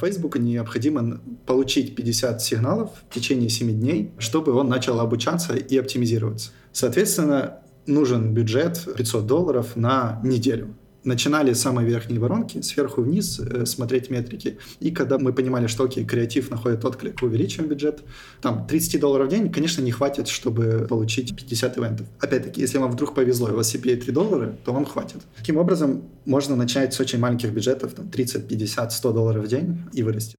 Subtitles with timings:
[0.00, 6.50] Фейсбуку необходимо получить 50 сигналов в течение 7 дней, чтобы он начал обучаться и оптимизироваться.
[6.72, 13.66] Соответственно, нужен бюджет 500 долларов на неделю начинали с самой верхней воронки, сверху вниз э,
[13.66, 14.58] смотреть метрики.
[14.80, 18.02] И когда мы понимали, что окей, креатив находит отклик, увеличиваем бюджет.
[18.40, 22.06] Там 30 долларов в день, конечно, не хватит, чтобы получить 50 ивентов.
[22.20, 25.22] Опять-таки, если вам вдруг повезло, и у вас CPA 3 доллара, то вам хватит.
[25.36, 29.82] Таким образом, можно начать с очень маленьких бюджетов, там 30, 50, 100 долларов в день
[29.92, 30.36] и вырасти.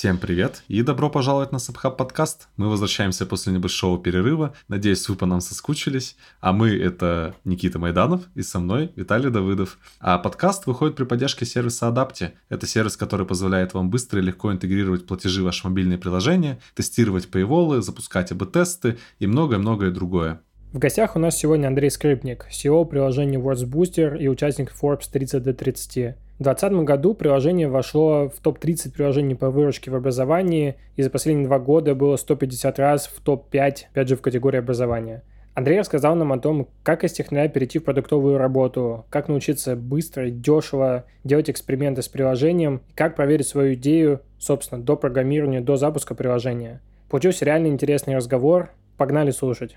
[0.00, 2.48] Всем привет и добро пожаловать на Сабхаб подкаст.
[2.56, 4.54] Мы возвращаемся после небольшого перерыва.
[4.66, 6.16] Надеюсь, вы по нам соскучились.
[6.40, 9.76] А мы— это Никита Майданов и со мной Виталий Давыдов.
[10.00, 12.30] А подкаст выходит при поддержке сервиса Adapti.
[12.48, 17.28] Это сервис, который позволяет вам быстро и легко интегрировать платежи в ваши мобильные приложения, тестировать
[17.30, 20.40] paywall, запускать АБ-тесты и многое-многое другое.
[20.72, 25.52] В гостях у нас сегодня Андрей Скрипник, CEO приложения WordsBooster и участник Forbes 30 до
[25.52, 26.16] 30.
[26.40, 31.46] В 2020 году приложение вошло в топ-30 приложений по выручке в образовании и за последние
[31.46, 35.22] два года было 150 раз в топ-5, опять же, в категории образования.
[35.52, 40.28] Андрей рассказал нам о том, как из технаря перейти в продуктовую работу, как научиться быстро
[40.28, 46.14] и дешево делать эксперименты с приложением, как проверить свою идею, собственно, до программирования, до запуска
[46.14, 46.80] приложения.
[47.10, 48.70] Получился реально интересный разговор.
[48.96, 49.76] Погнали слушать.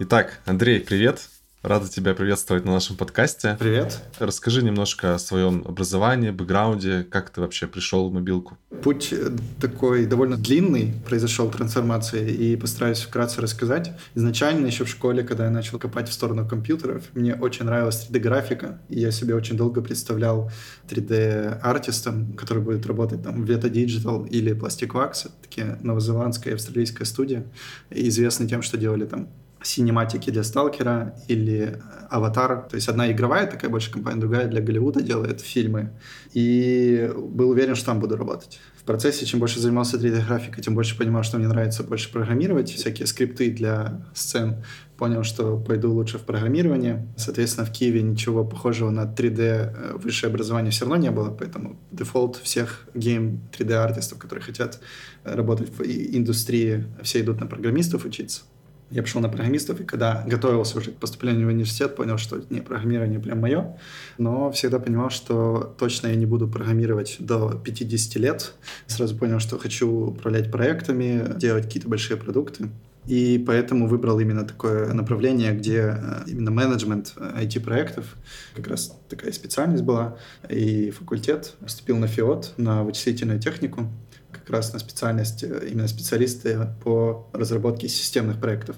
[0.00, 1.30] Итак, Андрей, привет.
[1.62, 3.54] Рада тебя приветствовать на нашем подкасте.
[3.60, 4.02] Привет.
[4.18, 8.56] Расскажи немножко о своем образовании, бэкграунде, как ты вообще пришел в мобилку.
[8.82, 9.28] Путь э,
[9.60, 13.92] такой довольно длинный произошел трансформация, и постараюсь вкратце рассказать.
[14.14, 18.80] Изначально еще в школе, когда я начал копать в сторону компьютеров, мне очень нравилась 3D-графика,
[18.88, 20.50] и я себе очень долго представлял
[20.88, 27.04] 3D-артистом, который будет работать там в Veta Digital или Plastic Wax, такие новозеландская и австралийская
[27.04, 27.44] студия,
[27.90, 29.28] известны тем, что делали там
[29.62, 32.66] синематики для Сталкера или Аватар.
[32.68, 35.90] То есть одна игровая такая больше компания, другая для Голливуда делает фильмы.
[36.32, 38.58] И был уверен, что там буду работать.
[38.76, 43.06] В процессе, чем больше занимался 3D-графикой, тем больше понимал, что мне нравится больше программировать, всякие
[43.06, 44.64] скрипты для сцен.
[44.96, 47.06] Понял, что пойду лучше в программирование.
[47.16, 51.78] Соответственно, в Киеве ничего похожего на 3D э, высшее образование все равно не было, поэтому
[51.90, 54.80] дефолт всех game 3D-артистов, которые хотят
[55.24, 58.42] работать в индустрии, все идут на программистов учиться.
[58.90, 62.60] Я пошел на программистов, и когда готовился уже к поступлению в университет, понял, что не,
[62.60, 63.76] программирование прям мое,
[64.18, 68.54] но всегда понимал, что точно я не буду программировать до 50 лет.
[68.88, 72.68] Сразу понял, что хочу управлять проектами, делать какие-то большие продукты.
[73.06, 78.16] И поэтому выбрал именно такое направление, где э, именно менеджмент IT-проектов,
[78.54, 80.18] как раз такая специальность была,
[80.48, 81.54] и факультет.
[81.60, 83.88] Поступил на ФИОТ, на вычислительную технику
[84.50, 88.76] на специальность, э, именно специалисты по разработке системных проектов.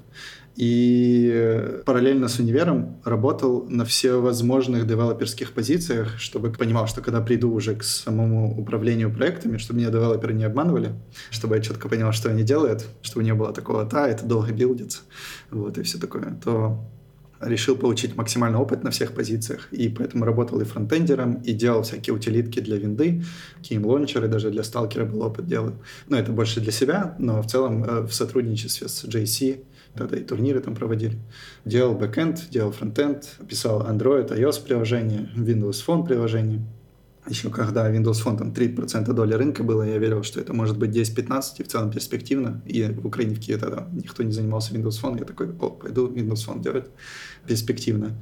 [0.54, 7.74] И параллельно с универом работал на всевозможных девелоперских позициях, чтобы понимал, что когда приду уже
[7.74, 10.92] к самому управлению проектами, чтобы меня девелоперы не обманывали,
[11.30, 15.00] чтобы я четко понял, что они делают, чтобы не было такого, да, это долго билдится,
[15.50, 16.84] вот, и все такое, то
[17.42, 22.14] решил получить максимальный опыт на всех позициях, и поэтому работал и фронтендером, и делал всякие
[22.14, 23.22] утилитки для винды,
[23.62, 25.72] кейм-лончеры, даже для сталкера был опыт делал.
[26.08, 29.64] Ну, это больше для себя, но в целом э, в сотрудничестве с JC,
[29.94, 31.18] тогда и турниры там проводили.
[31.64, 36.62] Делал бэкэнд, делал фронтенд, писал Android, iOS приложение, Windows Phone приложение
[37.28, 40.90] еще когда Windows Phone там 3% доли рынка было, я верил, что это может быть
[40.90, 42.62] 10-15 и в целом перспективно.
[42.66, 45.18] И в Украине в Киеве тогда никто не занимался Windows Phone.
[45.18, 46.86] Я такой, о, пойду Windows Phone делать
[47.46, 48.12] перспективно.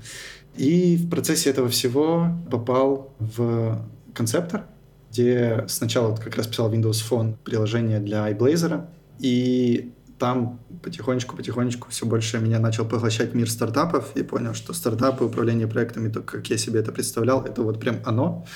[0.56, 4.66] И в процессе этого всего попал в концептор,
[5.10, 8.86] где сначала как раз писал Windows Phone приложение для iBlazer,
[9.18, 15.66] и там потихонечку-потихонечку все больше меня начал поглощать мир стартапов и понял, что стартапы, управление
[15.66, 18.46] проектами, то, как я себе это представлял, это вот прям оно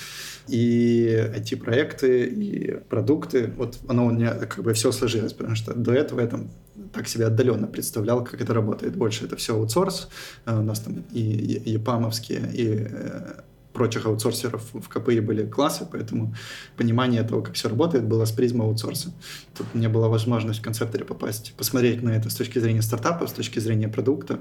[0.47, 5.73] и эти проекты и продукты, вот оно у меня как бы все сложилось, потому что
[5.73, 6.49] до этого я там
[6.93, 8.95] так себе отдаленно представлял, как это работает.
[8.95, 10.09] Больше это все аутсорс,
[10.45, 13.41] э, у нас там и ЕПАМовские, и э,
[13.73, 16.33] прочих аутсорсеров в КПИ были классы, поэтому
[16.77, 19.13] понимание того, как все работает, было с призмы аутсорса.
[19.57, 23.33] Тут не было возможность в концепторе попасть, посмотреть на это с точки зрения стартапа, с
[23.33, 24.39] точки зрения продукта,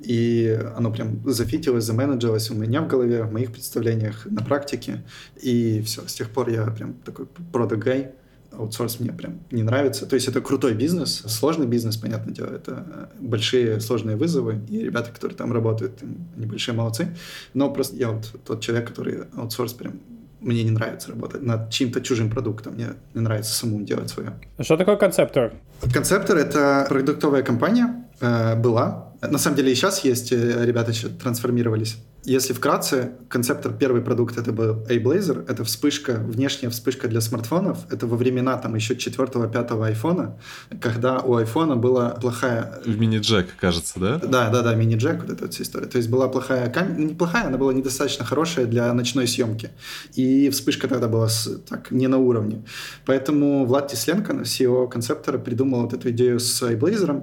[0.00, 5.02] и оно прям зафитилось, заменеджерилось у меня в голове, в моих представлениях, на практике.
[5.40, 8.10] И все, с тех пор я прям такой product guy,
[8.52, 10.06] аутсорс мне прям не нравится.
[10.06, 15.10] То есть это крутой бизнес, сложный бизнес, понятное дело, это большие сложные вызовы, и ребята,
[15.12, 16.02] которые там работают,
[16.36, 17.16] они большие молодцы.
[17.54, 20.00] Но просто я вот тот человек, который аутсорс прям
[20.40, 22.74] мне не нравится работать над чьим-то чужим продуктом.
[22.74, 24.34] Мне, мне нравится самому делать свое.
[24.58, 25.54] А что такое концептор?
[25.92, 29.05] Концептор— это продуктовая компания, Э, была.
[29.22, 31.96] На самом деле и сейчас есть, э, ребята еще трансформировались.
[32.26, 38.08] Если вкратце, концептор первый продукт это был A-Blazer, это вспышка, внешняя вспышка для смартфонов, это
[38.08, 40.36] во времена там еще четвертого, пятого айфона,
[40.80, 42.80] когда у айфона была плохая...
[42.84, 44.18] В мини-джек, кажется, да?
[44.18, 45.86] Да, да, да, мини-джек, вот эта вся история.
[45.86, 49.70] То есть была плохая камера, ну, неплохая, она была недостаточно хорошая для ночной съемки.
[50.14, 51.28] И вспышка тогда была
[51.68, 52.64] так, не на уровне.
[53.04, 57.22] Поэтому Влад Тесленко, CEO концептора, придумал вот эту идею с iBlazer,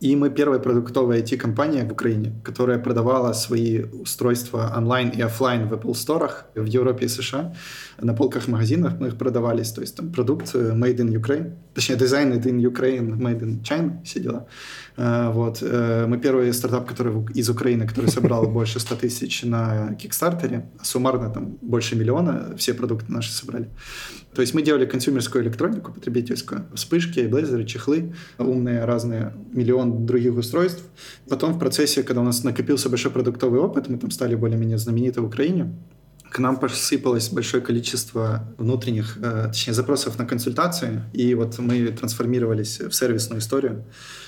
[0.00, 5.74] и мы первая продуктовая IT-компания в Украине, которая продавала свои устройства онлайн и офлайн в
[5.74, 7.54] Apple Store в Европе и США.
[8.00, 9.72] На полках магазинов мы их продавались.
[9.72, 14.02] То есть там продукт э, made in Ukraine, точнее дизайн in Ukraine, made in China,
[14.02, 14.46] все дела.
[15.00, 15.62] Э, вот.
[15.62, 20.70] Э, мы первый стартап, который из Украины, который собрал больше 100 тысяч на Кикстартере.
[20.82, 23.70] Суммарно там больше миллиона все продукты наши собрали.
[24.34, 30.82] То есть мы делали консюмерскую электронику, потребительскую, вспышки, блейзеры, чехлы, умные разные, миллион других устройств.
[31.28, 35.22] Потом в процессе, когда у нас накопился большой продуктовый опыт, мы там стали более-менее знамениты
[35.22, 35.74] в Украине,
[36.30, 42.80] к нам посыпалось большое количество внутренних, э, точнее, запросов на консультации, и вот мы трансформировались
[42.80, 43.84] в сервисную историю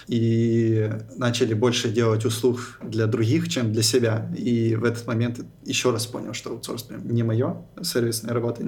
[0.08, 4.32] и начали больше делать услуг для других, чем для себя.
[4.36, 8.64] И в этот момент еще раз понял, что аутсорс не мое, сервисная работа.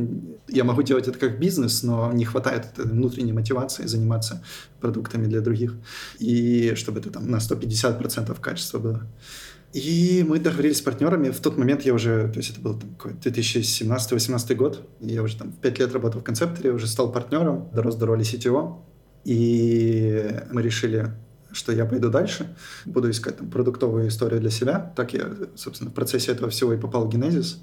[0.49, 4.45] Я могу делать это как бизнес, но не хватает внутренней мотивации заниматься
[4.81, 5.75] продуктами для других.
[6.21, 9.03] И чтобы это там на 150% качества было.
[9.75, 11.31] И мы договорились с партнерами.
[11.31, 15.79] В тот момент я уже, то есть это был 2017-2018 год, я уже там 5
[15.81, 18.77] лет работал в концепторе, уже стал партнером, дорос до роли CTO.
[19.25, 21.11] И мы решили,
[21.51, 22.55] что я пойду дальше,
[22.85, 24.93] буду искать там продуктовую историю для себя.
[24.95, 27.57] Так я, собственно, в процессе этого всего и попал в Genesis.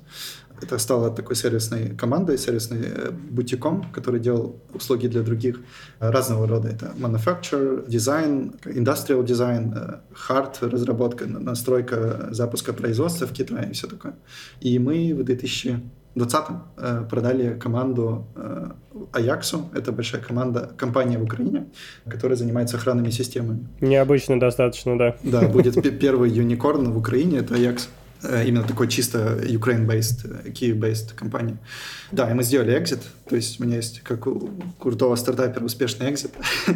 [0.62, 5.60] Это стало такой сервисной командой, сервисной э, бутиком, который делал услуги для других
[6.00, 6.70] разного рода.
[6.70, 10.00] Это manufacture, дизайн, industrial дизайн, э,
[10.30, 14.14] hard разработка, настройка запуска производства в Китае и все такое.
[14.60, 18.28] И мы в 2020-м э, продали команду
[19.14, 19.70] Аяксу.
[19.74, 21.66] Это большая команда, компания в Украине,
[22.08, 23.68] которая занимается охранными системами.
[23.82, 25.16] Необычно достаточно, да.
[25.24, 27.90] Да, будет первый юникорн в Украине, это Аякс.
[28.24, 31.58] Э, именно такой чисто Ukraine-based, э, Kyiv-based компания.
[32.12, 36.12] Да, и мы сделали экзит, то есть у меня есть, как у крутого стартапера, успешный
[36.12, 36.32] экзит.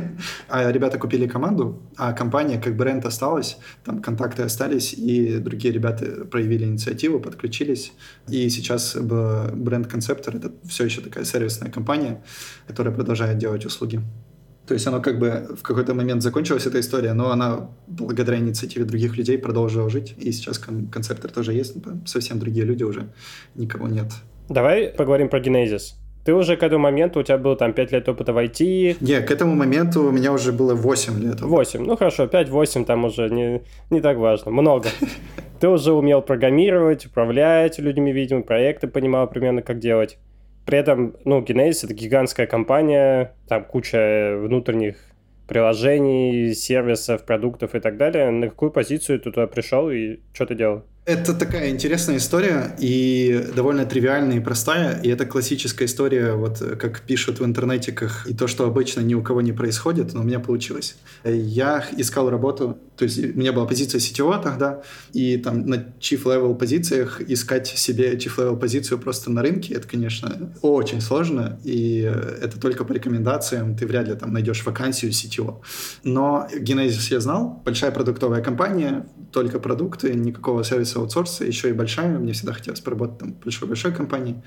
[0.50, 6.26] а ребята купили команду, а компания как бренд осталась, там контакты остались, и другие ребята
[6.26, 7.92] проявили инициативу, подключились.
[8.28, 12.24] И сейчас бренд-концептор— это все еще такая сервисная компания,
[12.68, 14.02] которая продолжает делать услуги.
[14.68, 18.86] То есть оно как бы в какой-то момент закончилась эта история, но она благодаря инициативе
[18.86, 20.16] других людей продолжила жить.
[20.18, 21.76] И сейчас концертер тоже есть,
[22.06, 23.10] совсем другие люди уже,
[23.56, 24.08] никого нет.
[24.50, 25.94] Давай поговорим про Genesis.
[26.26, 28.98] Ты уже к этому моменту, у тебя было там 5 лет опыта в IT.
[29.00, 31.42] Нет, к этому моменту у меня уже было 8 лет.
[31.42, 33.62] 8, ну хорошо, 5-8 там уже не,
[33.92, 34.90] не так важно, много.
[35.60, 40.18] Ты уже умел программировать, управлять людьми, видимо, проекты понимал примерно, как делать.
[40.66, 44.98] При этом, ну, Genesis— это гигантская компания, там куча внутренних
[45.48, 48.32] приложений, сервисов, продуктов и так далее.
[48.32, 50.84] На какую позицию ты туда пришел и что ты делал?
[51.06, 55.00] Это такая интересная история и довольно тривиальная и простая.
[55.02, 59.22] И это классическая история, вот как пишут в интернетиках, и то, что обычно ни у
[59.22, 60.96] кого не происходит, но у меня получилось.
[61.24, 64.82] Я искал работу, то есть у меня была позиция CTO тогда,
[65.14, 71.02] и там на chief-level позициях искать себе chief-level позицию просто на рынке, это, конечно, очень
[71.02, 72.00] сложно, и
[72.42, 75.62] это только по рекомендациям, ты вряд ли там найдешь вакансию CTO.
[76.04, 82.18] Но Genesis я знал, большая продуктовая компания, только продукты, никакого сервиса аутсорса, еще и большая,
[82.20, 84.42] мне всегда хотелось поработать там в большой-большой компании.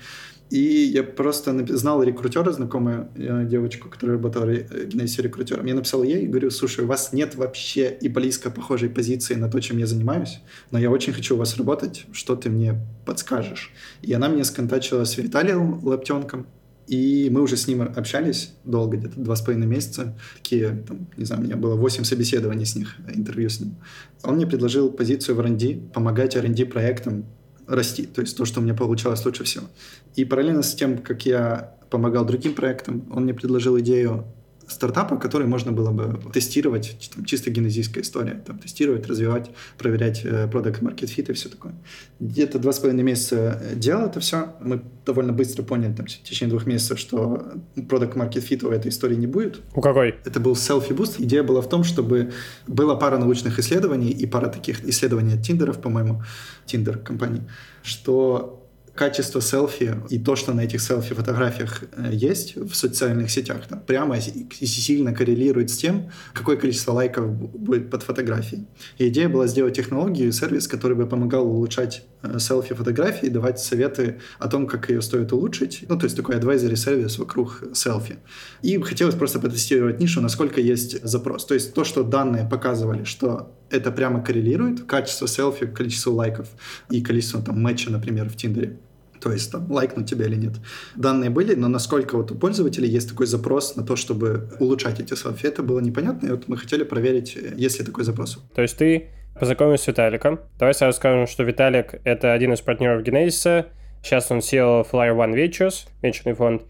[0.49, 5.67] И я просто знал рекрутера, знакомую э, девочку, которая работала в Генезисе рекрутером.
[5.67, 9.47] Я написал ей и говорю, слушай, у вас нет вообще и близко похожей позиции на
[9.47, 10.39] то, чем я занимаюсь,
[10.71, 13.71] но я очень хочу у вас работать, что ты мне подскажешь?
[14.01, 16.47] И она мне сконтачила с Виталием Лаптенком,
[16.89, 20.17] и мы уже с ним общались долго, где-то два с половиной месяца.
[20.41, 23.75] Такие, там, не знаю, у меня было восемь собеседований с них, интервью с ним.
[24.23, 27.25] Он мне предложил позицию в R&D, помогать R&D проектам
[27.67, 29.67] расти, то есть то, что у меня получалось лучше всего.
[30.15, 34.25] И параллельно с тем, как я помогал другим проектам, он мне предложил идею
[34.69, 40.81] стартапа, который можно было бы тестировать, там, чисто генезийская история, там, тестировать, развивать, проверять продукт
[40.81, 41.73] market fit и все такое.
[42.19, 44.55] Где-то два с половиной месяца делал это все.
[44.61, 47.53] Мы довольно быстро поняли, там, в течение двух месяцев, что
[47.89, 49.61] продукт market fit у этой истории не будет.
[49.73, 50.15] У какой?
[50.23, 51.15] Это был selfie boost.
[51.19, 52.31] Идея была в том, чтобы
[52.67, 56.23] была пара научных исследований и пара таких исследований от Тиндеров, по-моему,
[56.65, 57.41] Тиндер компании,
[57.81, 58.58] что
[58.99, 64.19] качество селфи и то, что на этих селфи-фотографиях э, есть в социальных сетях, там, прямо
[64.19, 68.67] сильно коррелирует с тем, какое количество лайков будет под фотографией.
[68.97, 74.49] И идея была сделать технологию, сервис, который бы помогал улучшать э, селфи-фотографии, давать советы о
[74.49, 75.85] том, как ее стоит улучшить.
[75.87, 78.17] Ну, то есть такой advisory сервис вокруг селфи.
[78.63, 81.45] И хотелось просто потестировать нишу, насколько есть запрос.
[81.45, 86.49] То есть то, что данные показывали, что это прямо коррелирует, качество селфи, количество лайков
[86.91, 88.77] и количество там матча, например, в Тиндере.
[89.21, 90.53] То есть там лайкнуть тебя или нет.
[90.95, 95.13] Данные были, но насколько вот у пользователей есть такой запрос на то, чтобы улучшать эти
[95.13, 98.39] селфи, это было непонятно, и вот мы хотели проверить, есть ли такой запрос.
[98.55, 99.09] То есть ты
[99.39, 100.39] познакомился с Виталиком.
[100.57, 103.65] Давай сразу скажем, что Виталик— это один из партнеров Genesis.
[104.03, 106.63] Сейчас он SEO Flyer One Ventures, венчурный фонд.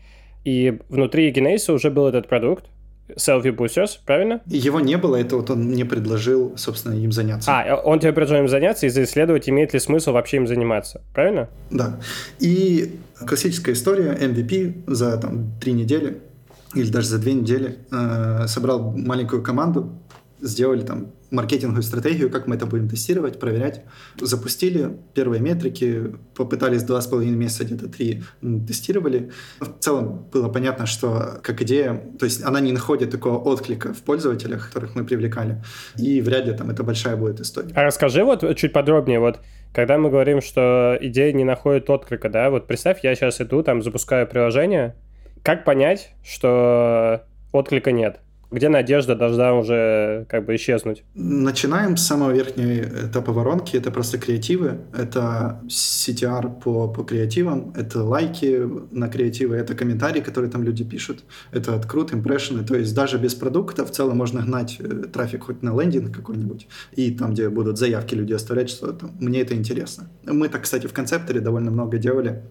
[0.44, 2.66] И внутри Genesis уже был этот продукт,
[3.18, 4.42] Selfie Boosters, правильно?
[4.46, 7.52] Его не было, это вот он мне предложил, собственно, им заняться.
[7.52, 11.50] А, он тебе предложил им заняться и заисследовать, имеет ли смысл вообще им заниматься, правильно?
[11.72, 12.00] Да.
[12.40, 16.20] И классическая история, MVP за там три недели
[16.76, 19.92] или даже за две недели э, собрал маленькую команду,
[20.42, 23.84] сделали там маркетинговую стратегию, как мы это будем тестировать, проверять.
[24.20, 29.32] Запустили первые метрики, попытались два с половиной месяца, где-то три тестировали.
[29.60, 34.02] В целом было понятно, что как идея, то есть она не находит такого отклика в
[34.02, 35.64] пользователях, которых мы привлекали,
[35.98, 37.72] и вряд ли там это большая будет история.
[37.76, 39.40] А расскажи вот чуть подробнее, вот
[39.74, 43.84] когда мы говорим, что идея не находит отклика, да, вот представь, я сейчас иду, там,
[43.84, 44.96] запускаю приложение,
[45.44, 48.20] как понять, что отклика нет?
[48.52, 51.04] Где надежда должна уже как бы исчезнуть?
[51.14, 53.78] Начинаем с самого верхнего этапа воронки.
[53.78, 54.80] Это просто креативы.
[54.92, 57.74] Это CTR по, по креативам.
[57.76, 59.56] Это лайки на креативы.
[59.56, 61.24] Это комментарии, которые там люди пишут.
[61.52, 62.66] Это открут, импрессионы.
[62.66, 66.68] То есть даже без продукта в целом можно гнать э, трафик хоть на лендинг какой-нибудь.
[66.94, 70.10] И там, где будут заявки люди оставлять, что там, мне это интересно.
[70.26, 72.42] Мы так, кстати, в концепторе довольно много делали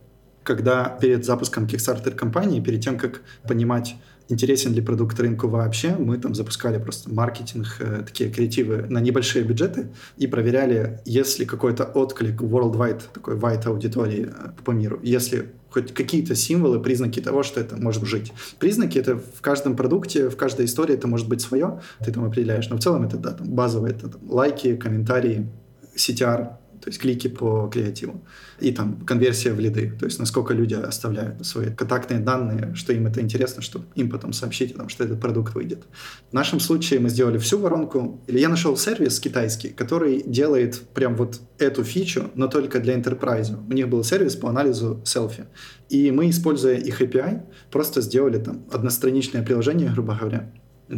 [0.44, 3.96] когда перед запуском Kickstarter компании, перед тем, как понимать,
[4.28, 9.44] интересен ли продукт рынку вообще, мы там запускали просто маркетинг, э, такие креативы на небольшие
[9.44, 15.52] бюджеты и проверяли, есть ли какой-то отклик worldwide, такой wide аудитории э, по миру, если
[15.70, 18.32] хоть какие-то символы, признаки того, что это может жить.
[18.58, 22.68] Признаки это в каждом продукте, в каждой истории это может быть свое, ты там определяешь,
[22.70, 25.46] но в целом это да, там, базовые, это там, лайки, комментарии,
[25.94, 26.52] CTR,
[26.88, 28.24] то есть клики по креативу.
[28.60, 33.06] И там конверсия в лиды, то есть насколько люди оставляют свои контактные данные, что им
[33.06, 35.84] это интересно, чтобы им потом сообщить, о том, что этот продукт выйдет.
[36.30, 38.22] В нашем случае мы сделали всю воронку.
[38.26, 43.54] Или я нашел сервис китайский, который делает прям вот эту фичу, но только для enterprise.
[43.68, 45.44] У них был сервис по анализу селфи.
[45.90, 50.50] И мы, используя их API, просто сделали там одностраничное приложение, грубо говоря,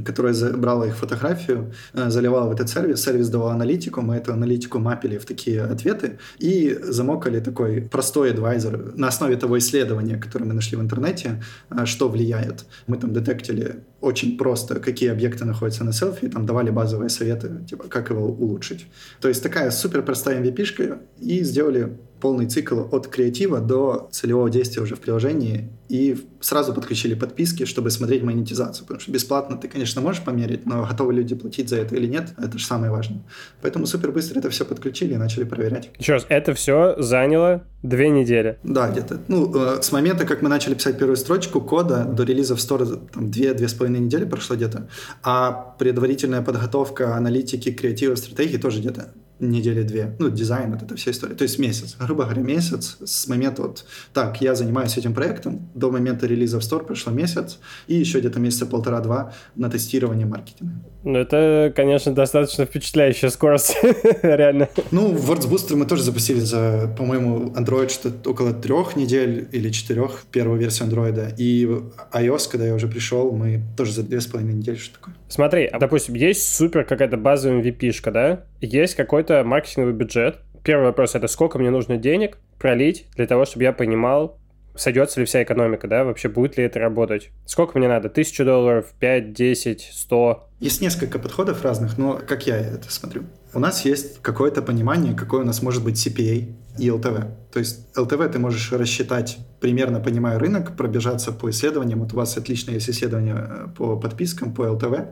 [0.05, 4.79] которая забрала их фотографию, э, заливала в этот сервис, сервис давал аналитику, мы эту аналитику
[4.79, 10.55] мапили в такие ответы и замокали такой простой адвайзер на основе того исследования, которое мы
[10.55, 12.65] нашли в интернете, э, что влияет.
[12.87, 17.85] Мы там детектили очень просто, какие объекты находятся на селфи, там давали базовые советы, типа,
[17.89, 18.87] как его улучшить.
[19.21, 24.83] То есть такая супер простая MVP-шка, и сделали полный цикл от креатива до целевого действия
[24.83, 30.01] уже в приложении и сразу подключили подписки, чтобы смотреть монетизацию, потому что бесплатно ты, конечно,
[30.01, 33.23] можешь померить, но готовы люди платить за это или нет, это же самое важное.
[33.63, 35.91] Поэтому супер быстро это все подключили и начали проверять.
[35.99, 38.59] Еще раз, это все заняло две недели?
[38.63, 39.21] Да, где-то.
[39.29, 43.09] Ну, э, с момента, как мы начали писать первую строчку кода до релиза в Store,
[43.13, 44.89] там, две-две с половиной недели прошло где-то,
[45.23, 50.15] а предварительная подготовка аналитики, креатива, стратегии тоже где-то недели две.
[50.19, 51.35] Ну, дизайн, вот эта вся история.
[51.35, 51.97] То есть месяц.
[51.99, 56.63] Грубо говоря, месяц с момента вот, так, я занимаюсь этим проектом, до момента релиза в
[56.63, 60.75] Store прошло месяц, и еще где-то месяца полтора-два на тестирование маркетинга.
[61.05, 63.77] Ну, это, конечно, достаточно впечатляющая скорость,
[64.23, 64.69] реально.
[64.91, 70.59] Ну, WordBooster мы тоже запустили за, по-моему, Android что около трех недель или четырех, первую
[70.59, 71.35] версию Android.
[71.39, 71.65] И
[72.13, 75.15] iOS, когда я уже пришел, мы тоже за две с половиной недели, что такое.
[75.29, 78.45] Смотри, а, допустим, есть супер какая-то базовая MVP-шка, да?
[78.61, 80.41] Есть какой-то маркетинговый бюджет.
[80.63, 84.39] Первый вопрос— это сколько мне нужно денег пролить для того, чтобы я понимал,
[84.75, 87.31] сойдется ли вся экономика, да, вообще будет ли это работать.
[87.47, 88.09] Сколько мне надо?
[88.09, 90.49] Тысячу долларов, пять, десять, сто?
[90.59, 93.25] Есть несколько подходов разных, но как я это смотрю.
[93.55, 97.25] У нас есть какое-то понимание, какой у нас может быть CPA и LTV.
[97.53, 102.01] То есть LTV ты можешь рассчитать, примерно понимая рынок, пробежаться по исследованиям.
[102.01, 105.09] Вот у вас отлично есть исследование э, по подпискам, по LTV,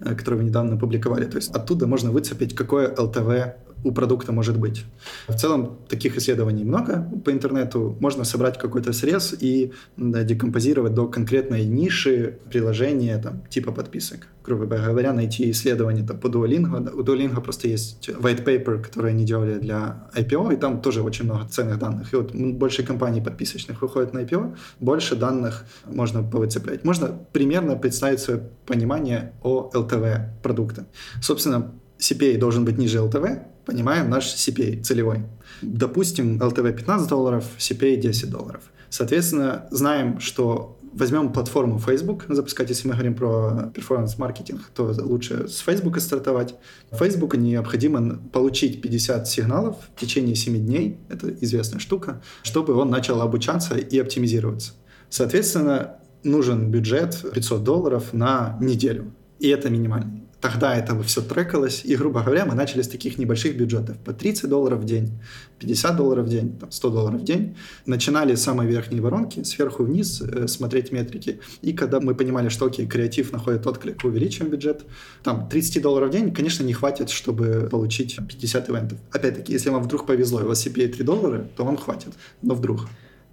[0.00, 1.24] э, которые вы недавно опубликовали.
[1.24, 3.54] То есть оттуда можно выцепить, какое LTV
[3.84, 4.84] у продукта может быть.
[5.28, 7.96] В целом таких исследований много по интернету.
[8.00, 14.28] Можно собрать какой-то срез и да, декомпозировать до конкретной ниши приложения там, типа подписок.
[14.44, 16.90] Грубо говоря, найти исследования там, по Duolingo.
[16.92, 21.26] У Duolingo просто есть white paper, который они делали для IPO, и там тоже очень
[21.26, 22.12] много ценных данных.
[22.12, 26.84] И вот больше компаний подписочных выходит на IPO, больше данных можно повыцеплять.
[26.84, 30.86] Можно примерно представить свое понимание о LTV продукта.
[31.20, 35.26] Собственно, CPA должен быть ниже LTV, понимаем наш CPA целевой.
[35.60, 38.62] Допустим, LTV 15 долларов, CPA 10 долларов.
[38.88, 45.58] Соответственно, знаем, что возьмем платформу Facebook запускать, если мы говорим про перформанс-маркетинг, то лучше с
[45.58, 46.54] Facebook стартовать.
[46.92, 53.20] Facebook необходимо получить 50 сигналов в течение 7 дней, это известная штука, чтобы он начал
[53.20, 54.72] обучаться и оптимизироваться.
[55.10, 60.27] Соответственно, нужен бюджет 500 долларов на неделю, и это минимальный.
[60.40, 63.96] Тогда это все трекалось, и, грубо говоря, мы начали с таких небольших бюджетов.
[63.98, 65.10] По 30 долларов в день,
[65.58, 67.56] 50 долларов в день, там, 100 долларов в день.
[67.86, 71.40] Начинали с самой верхней воронки, сверху вниз э, смотреть метрики.
[71.60, 74.84] И когда мы понимали, что, окей, креатив находит отклик, увеличиваем бюджет.
[75.24, 78.98] Там 30 долларов в день, конечно, не хватит, чтобы получить 50 ивентов.
[79.10, 82.12] Опять-таки, если вам вдруг повезло, и у вас CPA 3 доллара, то вам хватит.
[82.42, 82.86] Но вдруг.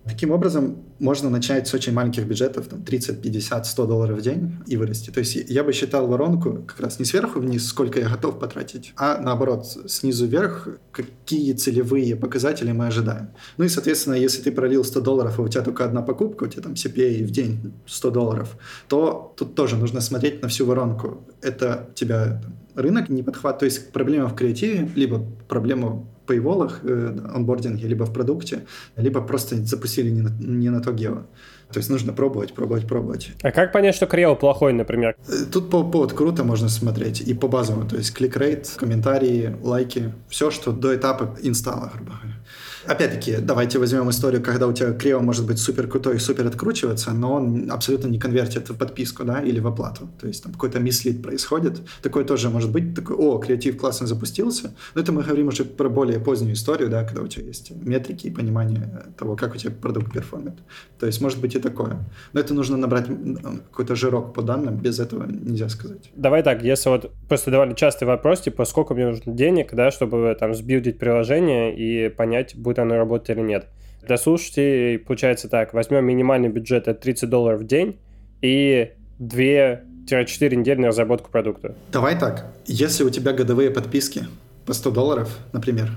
[0.08, 4.58] Таким образом, можно начать с очень маленьких бюджетов, там 30, 50, 100 долларов в день
[4.68, 5.10] и вырасти.
[5.10, 8.94] То есть я бы считал воронку как раз не сверху вниз, сколько я готов потратить,
[8.98, 13.30] а наоборот, снизу вверх, какие целевые показатели мы ожидаем.
[13.58, 16.48] Ну и, соответственно, если ты пролил 100 долларов, а у тебя только одна покупка, у
[16.48, 18.58] тебя там CPA в день 100 долларов,
[18.88, 21.24] то тут тоже нужно смотреть на всю воронку.
[21.42, 22.44] Это тебя
[22.76, 28.14] рынок не подхват, то есть проблема в креативе, либо проблема пейволах, э, онбординге, либо в
[28.14, 28.66] продукте,
[28.98, 31.24] либо просто запустили не на, не на то гео.
[31.72, 33.32] То есть нужно пробовать, пробовать, пробовать.
[33.42, 35.16] А как понять, что крео плохой, например?
[35.28, 39.56] Э, тут по повод круто можно смотреть и по базовому, то есть click rate, комментарии,
[39.62, 42.25] лайки, все, что до этапа инсталла, грубо говоря.
[42.88, 47.12] Опять-таки, давайте возьмем историю, когда у тебя крео может быть супер крутой и супер откручиваться,
[47.12, 50.08] но он абсолютно не конвертит в подписку, да, или в оплату.
[50.20, 51.82] То есть там какой-то mislead происходит.
[52.04, 52.94] Такое тоже может быть.
[52.94, 54.76] Такой, о, креатив классно запустился.
[54.94, 58.28] Но это мы говорим уже про более позднюю историю, да, когда у тебя есть метрики
[58.28, 60.54] и понимание того, как у тебя продукт перформит.
[61.00, 61.98] То есть может быть и такое.
[62.34, 63.08] Но это нужно набрать
[63.72, 66.12] какой-то жирок по данным, без этого нельзя сказать.
[66.16, 70.36] Давай так, если вот просто довольно частый вопрос, типа, сколько мне нужно денег, да, чтобы
[70.40, 73.68] там сбилдить приложение и понять, будет будет оно работать или нет.
[74.08, 77.98] Для слушателей получается так, возьмем минимальный бюджет от 30 долларов в день
[78.42, 81.74] и 2-4 недели на разработку продукта.
[81.92, 84.26] Давай так, если у тебя годовые подписки
[84.66, 85.90] по 100 долларов, например,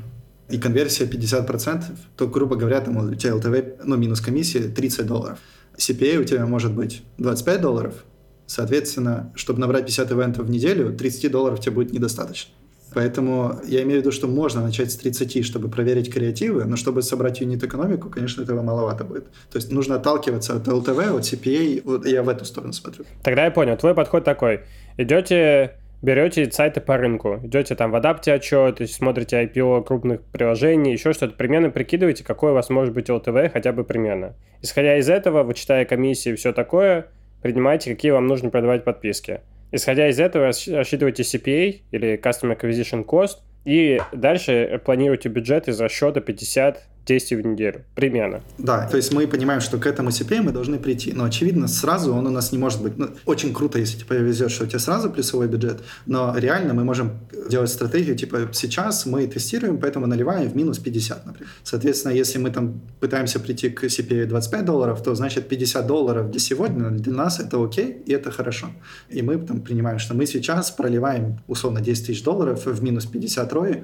[0.50, 1.83] и конверсия 50%,
[2.16, 5.38] то, грубо говоря, там у тебя LTV, ну, минус комиссия 30 долларов.
[5.76, 8.05] CPA у тебя может быть 25 долларов,
[8.46, 12.53] соответственно, чтобы набрать 50 ивентов в неделю, 30 долларов тебе будет недостаточно.
[12.98, 17.02] Поэтому я имею в виду, что можно начать с 30, чтобы проверить креативы, но чтобы
[17.02, 19.26] собрать юнит-экономику, конечно, этого маловато будет.
[19.52, 23.04] То есть нужно отталкиваться от LTV, от CPA, вот я в эту сторону смотрю.
[23.22, 23.76] Тогда я понял.
[23.76, 24.62] Твой подход такой.
[24.96, 31.12] Идете берете сайты по рынку, идете там в адапте отчет, смотрите IPO крупных приложений, еще
[31.12, 34.34] что-то, примерно прикидываете, какой у вас может быть LTV хотя бы примерно.
[34.61, 37.06] Исходя из этого, вычитая комиссии и все такое,
[37.42, 39.42] принимаете, какие вам нужно продавать подписки.
[39.70, 46.20] Исходя из этого, рассчитывайте CPA или Customer Acquisition Cost, и дальше планируйте бюджет из расчета
[46.20, 48.40] 50 действий в неделю, примерно.
[48.59, 52.14] Да, то есть мы понимаем, что к этому CPA мы должны прийти, но очевидно сразу
[52.14, 52.99] он у нас не может быть.
[52.99, 56.85] Ну, очень круто, если тебе повезет, что у тебя сразу плюсовой бюджет, но реально мы
[56.85, 57.12] можем
[57.49, 61.49] делать стратегию, типа сейчас мы тестируем, поэтому наливаем в минус 50, например.
[61.64, 66.40] Соответственно, если мы там пытаемся прийти к CPA 25 долларов, то значит 50 долларов для
[66.40, 68.66] сегодня, для нас это окей, и это хорошо.
[69.09, 73.53] И мы там принимаем, что мы сейчас проливаем условно 10 тысяч долларов в минус 50
[73.53, 73.75] рои,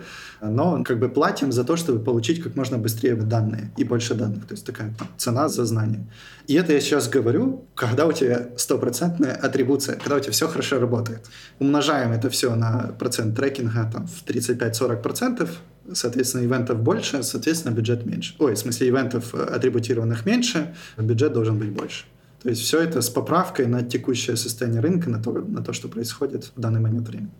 [0.42, 4.46] но как бы платим за то, чтобы получить как можно быстрее данные и больше данных.
[4.46, 6.06] То есть такая там, цена за знание.
[6.46, 10.78] И это я сейчас говорю, когда у тебя стопроцентная атрибуция, когда у тебя все хорошо
[10.78, 11.26] работает.
[11.58, 15.48] Умножаем это все на процент трекинга там, в 35-40%,
[15.92, 18.34] соответственно, ивентов больше, соответственно, бюджет меньше.
[18.38, 22.04] Ой, в смысле, ивентов э, атрибутированных меньше, бюджет должен быть больше.
[22.42, 25.88] То есть все это с поправкой на текущее состояние рынка, на то, на то что
[25.88, 27.32] происходит в данный момент времени.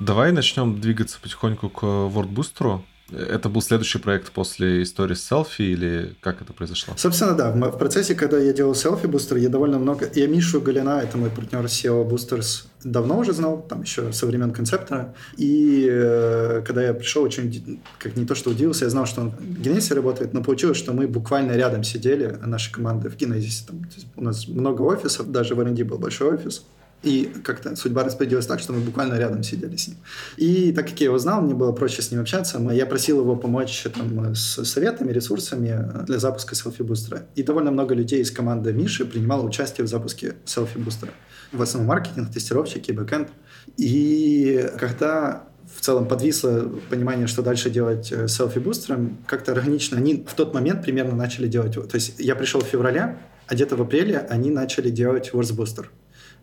[0.00, 2.82] Давай начнем двигаться потихоньку к WordBooster.
[3.12, 6.94] Это был следующий проект после истории с селфи или как это произошло?
[6.96, 7.52] Собственно, да.
[7.52, 10.10] В процессе, когда я делал селфи-бустер, я довольно много...
[10.14, 14.52] Я Мишу Галина, это мой партнер SEO Boosters, давно уже знал, там еще со времен
[14.52, 15.14] концептора.
[15.36, 19.30] И э, когда я пришел, очень, как не то что удивился, я знал, что он
[19.30, 23.66] в Генезисе работает, но получилось, что мы буквально рядом сидели, наша команда в Genesis е.
[23.68, 23.82] Там,
[24.16, 26.64] у нас много офисов, даже в R&D был большой офис.
[27.02, 29.96] И как-то судьба распорядилась так, что мы буквально рядом сидели с ним.
[30.36, 32.58] И так как я его знал, мне было проще с ним общаться.
[32.72, 37.26] Я просил его помочь там, с советами, ресурсами для запуска Selfie Booster а.
[37.34, 41.12] И довольно много людей из команды Миши принимало участие в запуске Selfie Booster а.
[41.52, 43.28] В основном маркетинг, тестировщики, бэкэнд.
[43.76, 49.96] И когда в целом подвисло понимание, что дальше делать э, Selfie Booster ом, как-то органично
[49.96, 51.74] они в тот момент примерно начали делать.
[51.74, 55.86] То есть я пришел в феврале, а где-то в апреле они начали делать WordBooster.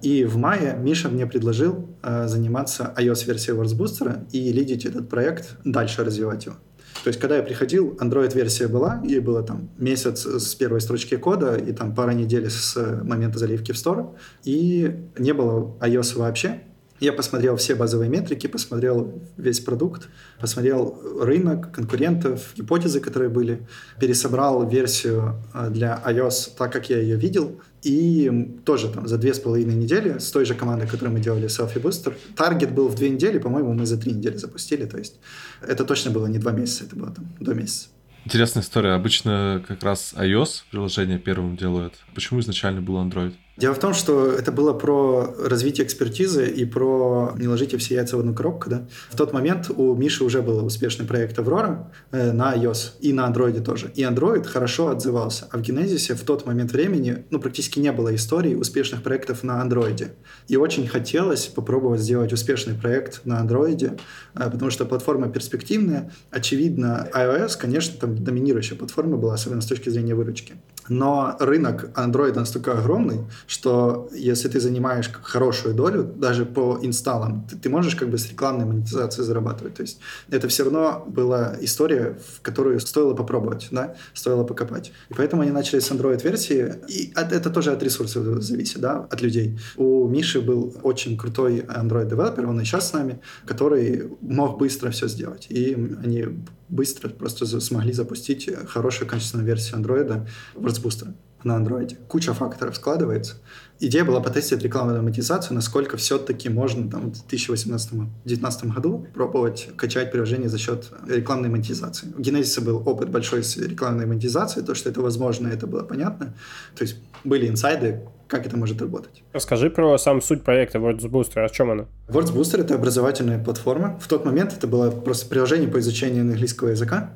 [0.04, 6.04] И в мае Миша мне предложил э, заниматься iOS-версией WordBooster и лидить этот проект, дальше
[6.04, 6.58] развивать его.
[7.04, 11.56] То есть, когда я приходил, Android-версия была, ей было там месяц с первой строчки кода
[11.56, 16.63] и там пара недель с момента заливки в Store, и не было iOS вообще.
[17.00, 23.68] Я посмотрел все базовые метрики, посмотрел весь продукт, посмотрел рынок, конкурентов, гипотезы, которые были,
[24.00, 29.34] пересобрал версию э, для iOS так, как я ее видел, и тоже там за две
[29.34, 32.13] с половиной недели с той же командой, которой мы делали Selfie Booster.
[32.36, 34.86] Таргет был в две недели, по-моему, мы за три недели запустили.
[34.86, 35.19] То есть
[35.62, 37.89] это точно было не два месяца, это было там до месяца.
[38.26, 38.93] Интересная история.
[38.93, 41.96] Обычно как раз iOS приложение первым делают.
[42.15, 43.34] Почему изначально был Android?
[43.56, 48.18] Дело в том, что это было про развитие экспертизы и про не ложите все яйца
[48.18, 48.68] в одну коробку.
[48.68, 48.88] Да?
[49.12, 53.30] В тот момент у Миши уже был успешный проект Аврора э, на iOS и на
[53.30, 53.92] Android тоже.
[53.94, 55.48] И Android хорошо отзывался.
[55.52, 59.63] А в Genesis в тот момент времени ну, практически не было истории успешных проектов на
[59.63, 60.10] Android.
[60.48, 64.00] И очень хотелось попробовать сделать успешный проект на Android,
[64.34, 66.12] э, потому что платформа перспективная.
[66.32, 70.56] Очевидно, iOS, конечно, там доминирующая платформа была, особенно с точки зрения выручки.
[70.89, 77.58] Но рынок Android настолько огромный, что если ты занимаешь хорошую долю, даже по инсталлам, ты,
[77.58, 79.76] ты можешь как бы с рекламной монетизацией зарабатывать.
[79.76, 84.92] То есть это все равно была история, в которую стоило попробовать, да, стоило покопать.
[85.10, 89.22] И поэтому они начали с Android-версии, и от, это тоже от ресурсов зависит, да, от
[89.22, 89.60] людей.
[89.78, 95.08] У Миши был очень крутой Android-девелопер, он и сейчас с нами, который мог быстро все
[95.08, 95.48] сделать.
[95.50, 96.26] И они
[96.70, 101.98] быстро просто смогли запустить хорошую качественную версию Android в WordBooster на андроиде.
[102.08, 103.36] Куча факторов складывается.
[103.80, 110.48] Идея была потестить рекламную монетизацию, насколько все-таки можно там, в 2018-2019 году пробовать качать приложение
[110.48, 112.14] за счет рекламной монетизации.
[112.18, 116.34] У Genesis был опыт большой с рекламной монетизацией, то, что это возможно, это было понятно.
[116.76, 119.24] То есть были инсайды, как это может работать.
[119.34, 121.86] Расскажи про сам суть проекта WordsBooster, о чем она?
[122.08, 124.00] WordsBooster— это образовательная платформа.
[124.00, 127.12] В тот момент это было просто приложение по изучению английского языка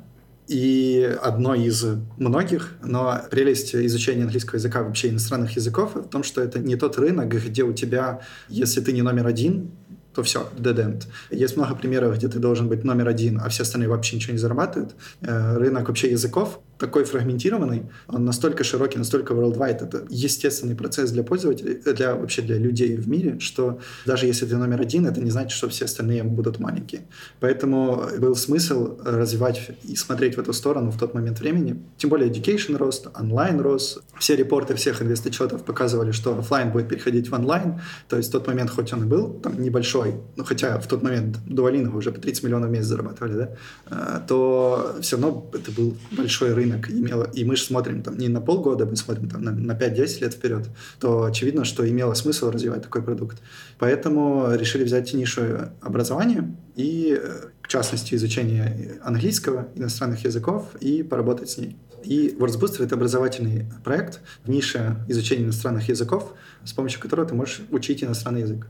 [0.47, 1.85] и одно из
[2.17, 6.97] многих, но прелесть изучения английского языка вообще иностранных языков в том, что это не тот
[6.97, 9.71] рынок, где у тебя, если ты не номер один,
[10.13, 11.03] то все, dead end.
[11.29, 14.39] Есть много примеров, где ты должен быть номер один, а все остальные вообще ничего не
[14.39, 14.95] зарабатывают.
[15.21, 21.23] Э, рынок вообще языков такой фрагментированный, он настолько широкий, настолько worldwide, это естественный процесс для
[21.23, 25.31] пользователей, для вообще для людей в мире, что даже если ты номер один, это не
[25.31, 27.01] значит, что все остальные будут маленькие.
[27.39, 31.81] Поэтому был смысл развивать и смотреть в эту сторону в тот момент времени.
[31.97, 33.99] Тем более education рост, онлайн рос.
[34.19, 37.81] Все репорты всех инвесточетов показывали, что офлайн будет переходить в онлайн.
[38.07, 41.03] То есть в тот момент, хоть он и был там небольшой, ну хотя в тот
[41.03, 43.49] момент Дуалинова уже по 30 миллионов в месяц зарабатывали, да,
[43.89, 48.17] э, то все равно это был большой рынок рынок имело, и мы же смотрим там
[48.17, 52.13] не на полгода, мы смотрим там на, на 5-10 лет вперед, то очевидно, что имело
[52.13, 53.37] смысл развивать такой продукт.
[53.79, 55.41] Поэтому решили взять нишу
[55.81, 57.19] образования и,
[57.61, 61.77] в частности, изучение английского, иностранных языков и поработать с ней.
[62.03, 67.61] И WordsBooster— это образовательный проект в нише изучения иностранных языков, с помощью которого ты можешь
[67.71, 68.67] учить иностранный язык.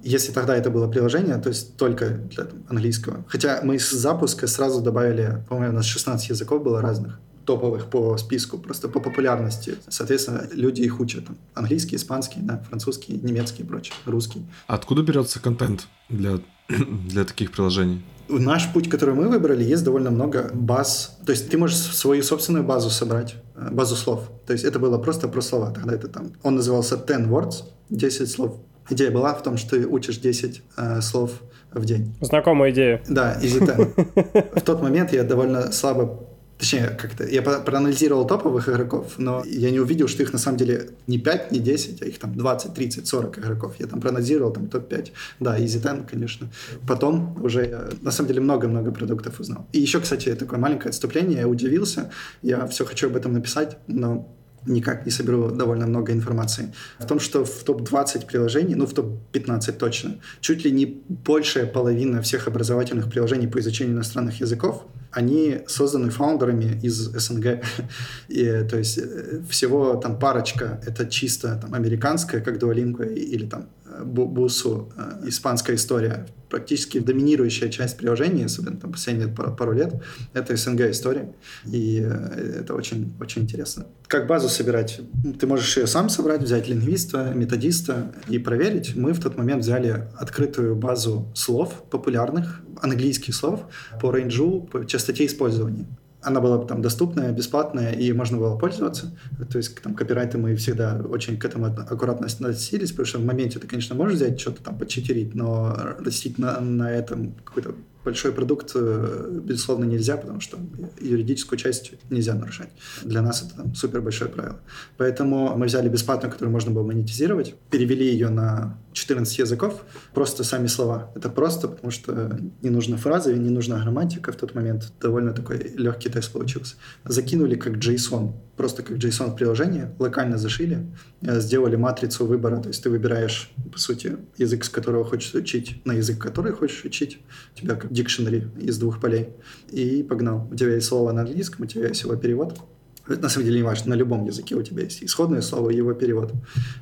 [0.00, 3.24] Если тогда это было приложение, то есть только для английского.
[3.28, 8.18] Хотя мы с запуска сразу добавили, по-моему, у нас 16 языков было разных топовых по
[8.18, 9.76] списку, просто по популярности.
[9.88, 11.24] Соответственно, люди их учат.
[11.24, 14.42] Там, английский, испанский, да, французский, немецкий и прочее, русский.
[14.66, 16.40] Откуда берется контент для,
[17.08, 18.02] для таких приложений?
[18.28, 21.18] Наш путь, который мы выбрали, есть довольно много баз.
[21.24, 24.30] То есть ты можешь свою собственную базу собрать, э, базу слов.
[24.46, 25.70] То есть это было просто про слова.
[25.70, 28.60] Тогда это там, он назывался 10 words, 10 слов.
[28.90, 31.30] Идея была в том, что ты учишь 10 э, слов
[31.72, 32.14] в день.
[32.20, 33.00] Знакомая идея.
[33.08, 33.62] Да, 10.
[34.56, 36.27] В тот момент я довольно слабо
[36.58, 40.90] Точнее, как-то я проанализировал топовых игроков, но я не увидел, что их на самом деле
[41.06, 43.74] не 5, не 10, а их там 20, 30, 40 игроков.
[43.78, 45.12] Я там проанализировал там топ-5.
[45.38, 46.48] Да, Easy 10, конечно.
[46.86, 49.68] Потом уже я, на самом деле много-много продуктов узнал.
[49.72, 51.38] И еще, кстати, такое маленькое отступление.
[51.38, 52.10] Я удивился.
[52.42, 54.34] Я все хочу об этом написать, но
[54.68, 56.72] никак не соберу довольно много информации.
[56.98, 62.22] В том, что в топ-20 приложений, ну в топ-15 точно, чуть ли не большая половина
[62.22, 67.64] всех образовательных приложений по изучению иностранных языков они созданы фаундерами из СНГ.
[68.28, 73.68] И, то есть э, всего там парочка, это чисто там, американская, как Duolingo, или там
[74.04, 74.92] Бусу
[75.24, 81.34] испанская история практически доминирующая часть приложения, особенно там последние пару, пару лет, это СНГ история.
[81.66, 83.86] И э, это очень, очень интересно.
[84.06, 85.00] Как базу собирать?
[85.38, 88.96] Ты можешь ее сам собрать, взять лингвиста, методиста и проверить.
[88.96, 93.66] Мы в тот момент взяли открытую базу слов популярных, английских слов
[94.00, 95.86] по рейнджу, по частоте использования
[96.28, 99.12] она была там доступная, бесплатная, и можно было пользоваться.
[99.50, 103.58] То есть там копирайты мы всегда очень к этому аккуратно относились, потому что в моменте
[103.58, 107.74] ты, конечно, можешь взять что-то там почитерить, но растить на, на этом какой-то
[108.08, 110.58] большой продукт, э, безусловно, нельзя, потому что
[110.98, 112.70] юридическую часть нельзя нарушать.
[113.04, 114.60] Для нас это там, супер большое правило.
[114.96, 120.68] Поэтому мы взяли бесплатную, которую можно было монетизировать, перевели ее на 14 языков, просто сами
[120.68, 121.10] слова.
[121.14, 124.92] Это просто, потому что не нужна фраза, не нужна грамматика в тот момент.
[125.00, 126.76] Довольно такой легкий тест получился.
[127.04, 130.84] Закинули как JSON, просто как JSON в приложение, локально зашили,
[131.22, 135.80] э, сделали матрицу выбора, то есть ты выбираешь, по сути, язык, с которого хочешь учить,
[135.86, 137.20] на язык, который хочешь учить.
[137.54, 139.28] У тебя как дикшенери из двух полей.
[139.70, 140.48] И погнал.
[140.50, 142.58] У тебя есть слово на английском, у тебя есть его перевод.
[143.06, 145.94] На самом деле не важно, на любом языке у тебя есть исходное слово и его
[145.94, 146.32] перевод.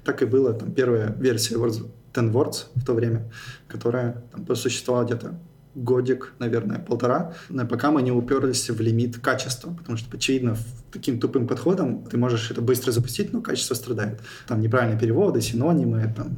[0.03, 3.31] Так и было, там первая версия Words, 10 Words в то время,
[3.69, 5.39] которая там просуществовала где-то
[5.77, 7.35] годик, наверное, полтора,
[7.69, 10.57] пока мы не уперлись в лимит качества, потому что, очевидно,
[10.97, 14.21] таким тупым подходом ты можешь это быстро запустить, но качество страдает.
[14.47, 16.37] Там неправильные переводы, синонимы, там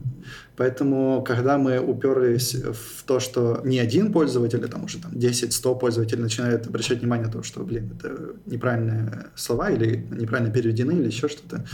[0.59, 5.79] Поэтому, когда мы уперлись в то, что не один пользователь, а там уже там 10-100
[5.79, 11.07] пользователей начинают обращать внимание на то, что, блин, это неправильные слова или неправильно переведены или
[11.07, 11.65] еще что-то,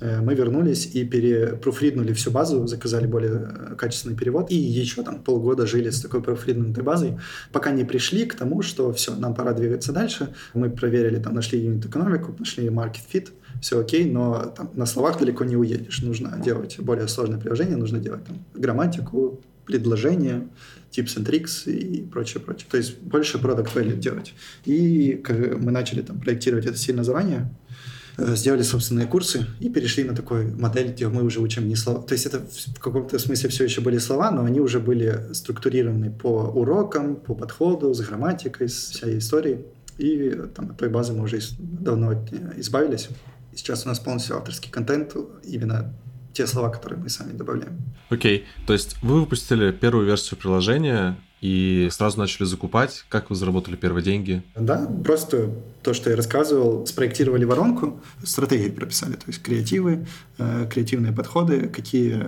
[0.00, 5.22] э, мы вернулись и перепруфриднули всю базу, заказали более э, качественный перевод и еще там
[5.22, 7.18] полгода жили с такой профриднутой базой,
[7.52, 10.34] пока не пришли к тому, что все, нам пора двигаться дальше.
[10.54, 13.28] Мы проверили, там нашли юнит-экономику, нашли market fit,
[13.60, 16.02] все окей, но там, на словах далеко не уедешь.
[16.02, 20.48] Нужно делать более сложное приложение, нужно делать там, грамматику, предложения,
[20.90, 22.66] tips and tricks и прочее, прочее.
[22.70, 24.34] То есть больше product value делать.
[24.64, 25.22] И
[25.60, 27.54] мы начали там проектировать это сильно заранее,
[28.18, 32.02] э, сделали собственные курсы и перешли на такой модель, где мы уже учим не слова.
[32.02, 36.10] То есть это в каком-то смысле все еще были слова, но они уже были структурированы
[36.10, 39.64] по урокам, по подходу, с грамматикой, с всей историей.
[40.02, 42.12] И там, от той базы мы уже давно
[42.56, 43.08] избавились.
[43.52, 45.94] И сейчас у нас полностью авторский контент, именно
[46.32, 47.78] те слова, которые мы сами добавляем.
[48.10, 48.66] Окей, okay.
[48.66, 53.04] то есть вы выпустили первую версию приложения и сразу начали закупать.
[53.08, 54.42] Как вы заработали первые деньги?
[54.54, 55.50] Да, просто
[55.82, 60.06] то, что я рассказывал, спроектировали воронку, стратегии прописали, то есть креативы,
[60.38, 62.26] э, креативные подходы, какие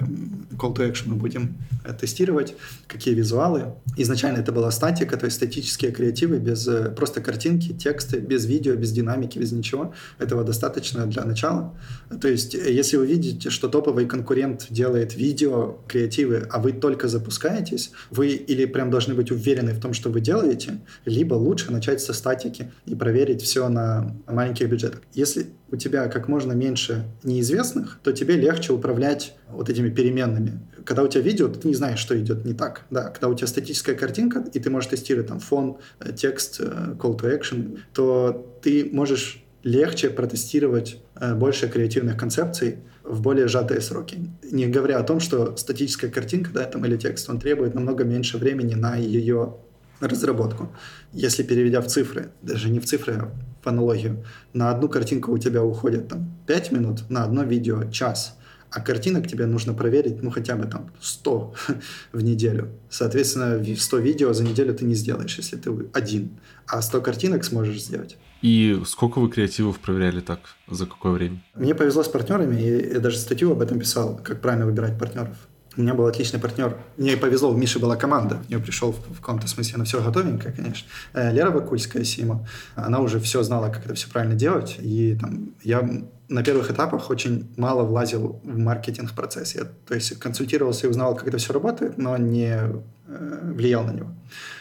[0.56, 2.56] call to action мы будем э, тестировать,
[2.88, 3.74] какие визуалы.
[3.96, 8.74] Изначально это была статика, то есть статические креативы без э, просто картинки, тексты, без видео,
[8.74, 9.94] без динамики, без ничего.
[10.18, 11.72] Этого достаточно для начала.
[12.20, 17.92] То есть если вы видите, что топовый конкурент делает видео, креативы, а вы только запускаетесь,
[18.10, 22.12] вы или прям должны быть уверены в том, что вы делаете, либо лучше начать со
[22.14, 25.02] статики и проверить все на маленьких бюджетах.
[25.12, 30.60] Если у тебя как можно меньше неизвестных, то тебе легче управлять вот этими переменными.
[30.84, 32.86] Когда у тебя видео, ты не знаешь, что идет не так.
[32.90, 36.94] Да, когда у тебя статическая картинка, и ты можешь тестировать там фон, э, текст, э,
[36.98, 44.18] call to action, то ты можешь легче протестировать больше креативных концепций в более сжатые сроки.
[44.50, 48.38] Не говоря о том, что статическая картинка да, там, или текст, он требует намного меньше
[48.38, 49.56] времени на ее
[50.00, 50.74] разработку.
[51.12, 53.30] Если переведя в цифры, даже не в цифры, а
[53.62, 58.36] в аналогию, на одну картинку у тебя уходит там 5 минут, на одно видео час,
[58.70, 61.54] а картинок тебе нужно проверить, ну, хотя бы там 100
[62.12, 62.70] в неделю.
[62.90, 66.30] Соответственно, 100 видео за неделю ты не сделаешь, если ты один,
[66.66, 68.16] а 100 картинок сможешь сделать.
[68.44, 70.38] И сколько вы креативов проверяли так?
[70.68, 71.42] За какое время?
[71.54, 75.34] Мне повезло с партнерами, и я даже статью об этом писал, как правильно выбирать партнеров.
[75.78, 76.76] У меня был отличный партнер.
[76.98, 78.42] Мне повезло, у Миши была команда.
[78.48, 80.86] Я пришел в, в каком-то смысле на все готовенькое, конечно.
[81.14, 84.76] Э, Лера Вакульская, Сима, она уже все знала, как это все правильно делать.
[84.78, 89.54] И там я на первых этапах очень мало влазил в маркетинг-процесс.
[89.54, 92.58] Я, то есть консультировался и узнал, как это все работает, но не
[93.06, 94.08] э, влиял на него.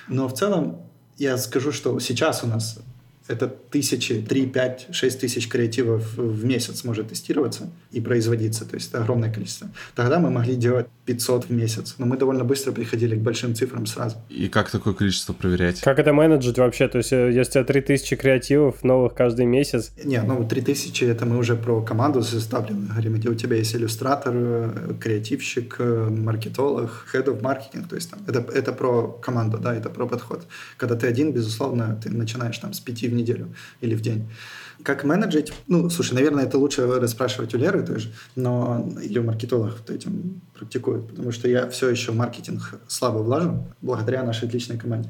[0.07, 0.83] Но в целом
[1.17, 2.79] я скажу, что сейчас у нас
[3.27, 8.65] это тысячи, 3, 5, 6 тысяч креативов в месяц может тестироваться и производиться.
[8.65, 9.69] То есть это огромное количество.
[9.95, 11.95] Тогда мы могли делать 500 в месяц.
[11.97, 14.17] Но мы довольно быстро приходили к большим цифрам сразу.
[14.29, 15.81] И как такое количество проверять?
[15.81, 16.87] Как это менеджить вообще?
[16.87, 19.91] То есть э, если у тебя 3000 креативов новых каждый месяц?
[20.03, 24.33] Не, ну 3000 это мы уже про команду составленную говорим, где у тебя есть иллюстратор,
[24.35, 27.87] э, креативщик, э, маркетолог, head of marketing.
[27.89, 30.45] То есть там, это, это про команду, да, это про подход.
[30.77, 34.29] Когда ты один, безусловно, ты начинаешь там с пяти в неделю или в день.
[34.83, 35.53] Как менеджить?
[35.67, 40.41] Ну, слушай, наверное, это лучше расспрашивать у Леры тоже, но или у маркетологов кто этим
[40.53, 45.09] практикует, потому что я все еще в маркетинг слабо влажу, благодаря нашей отличной команде.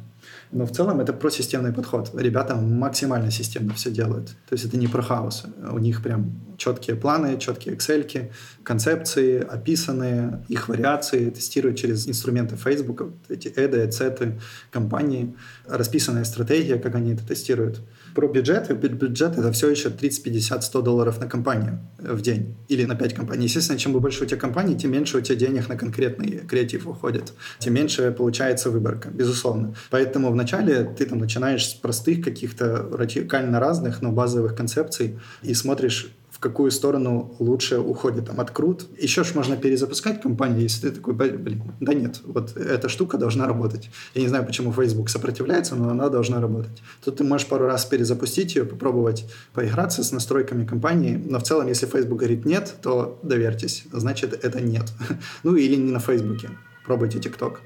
[0.52, 2.12] Но в целом это про системный подход.
[2.14, 4.28] Ребята максимально системно все делают.
[4.28, 5.46] То есть это не про хаос.
[5.72, 8.32] У них прям четкие планы, четкие excel
[8.64, 14.40] концепции, описанные, их вариации, тестируют через инструменты Facebook, эти эды, эцеты,
[14.72, 15.36] компании,
[15.68, 17.82] расписанная стратегия, как они это тестируют.
[18.16, 18.74] Про бюджеты.
[18.74, 23.14] Бюджет это все еще 30, 50, 100 долларов на компанию в день или на 5
[23.14, 23.46] компаний.
[23.46, 27.34] Естественно, чем больше у тебя компаний, тем меньше у тебя денег на конкретный креатив уходит.
[27.60, 29.76] Тем меньше получается выборка, безусловно.
[29.90, 36.12] Поэтому вначале ты там начинаешь с простых каких-то радикально разных, но базовых концепций и смотришь
[36.44, 38.86] какую сторону лучше уходит там открут.
[39.00, 43.48] Еще ж можно перезапускать компанию, если ты такой, блин, да нет, вот эта штука должна
[43.48, 43.90] работать.
[44.14, 46.84] Я не знаю, почему Facebook сопротивляется, но она должна работать.
[47.04, 51.68] Тут ты можешь пару раз перезапустить ее, попробовать поиграться с настройками компании, но в целом,
[51.68, 54.92] если Facebook говорит нет, то доверьтесь, значит это нет.
[55.44, 56.50] Ну или не на Фейсбуке,
[56.86, 57.58] пробуйте TikTok.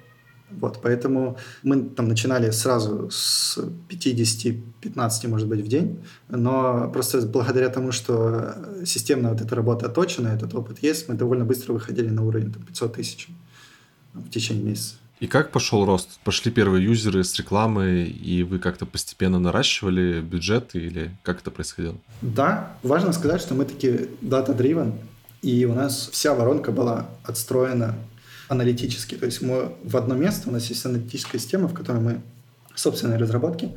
[0.50, 3.58] Вот, поэтому мы там начинали сразу с
[3.90, 8.56] 50-15, может быть, в день, но просто благодаря тому, что
[8.86, 12.64] системная вот эта работа точена, этот опыт есть, мы довольно быстро выходили на уровень там,
[12.64, 13.28] 500 тысяч
[14.14, 14.96] в течение месяца.
[15.20, 16.20] И как пошел рост?
[16.24, 21.96] Пошли первые юзеры с рекламы, и вы как-то постепенно наращивали бюджет, или как это происходило?
[22.22, 24.94] Да, важно сказать, что мы такие data-driven,
[25.42, 27.96] и у нас вся воронка была отстроена
[28.48, 29.16] аналитически.
[29.16, 32.22] То есть мы в одно место, у нас есть аналитическая система, в которой мы
[32.76, 33.72] собственные разработки,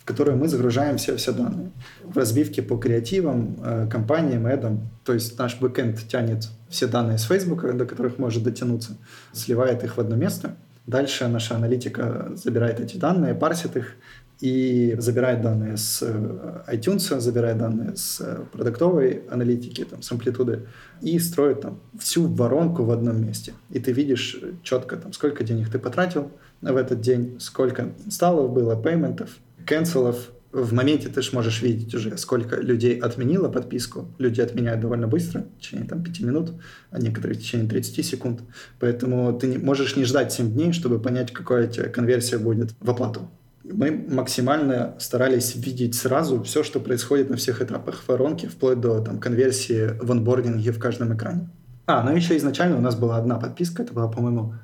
[0.00, 1.70] в которую мы загружаем все, все данные.
[2.04, 4.88] В разбивке по креативам, э, компаниям, эдам.
[5.04, 8.96] То есть наш бэкэнд тянет все данные с Facebook, до которых может дотянуться,
[9.32, 10.56] сливает их в одно место.
[10.86, 13.94] Дальше наша аналитика забирает эти данные, парсит их,
[14.40, 20.66] и забирает данные с э, iTunes, забирает данные с э, продуктовой аналитики, там, с амплитуды,
[21.00, 23.54] и строит там всю воронку в одном месте.
[23.70, 28.80] И ты видишь четко, там, сколько денег ты потратил в этот день, сколько инсталлов было,
[28.80, 29.30] пейментов,
[29.64, 30.30] канцелов.
[30.52, 34.08] В моменте ты же можешь видеть уже, сколько людей отменило подписку.
[34.18, 36.52] Люди отменяют довольно быстро, в течение там, 5 минут,
[36.90, 38.40] а некоторые в течение 30 секунд.
[38.80, 42.72] Поэтому ты не, можешь не ждать 7 дней, чтобы понять, какая у тебя конверсия будет
[42.80, 43.30] в оплату
[43.72, 49.18] мы максимально старались видеть сразу все, что происходит на всех этапах воронки, вплоть до там,
[49.18, 51.48] конверсии в онбординге в каждом экране.
[51.86, 54.54] А, ну еще изначально у нас была одна подписка, это была, по-моему,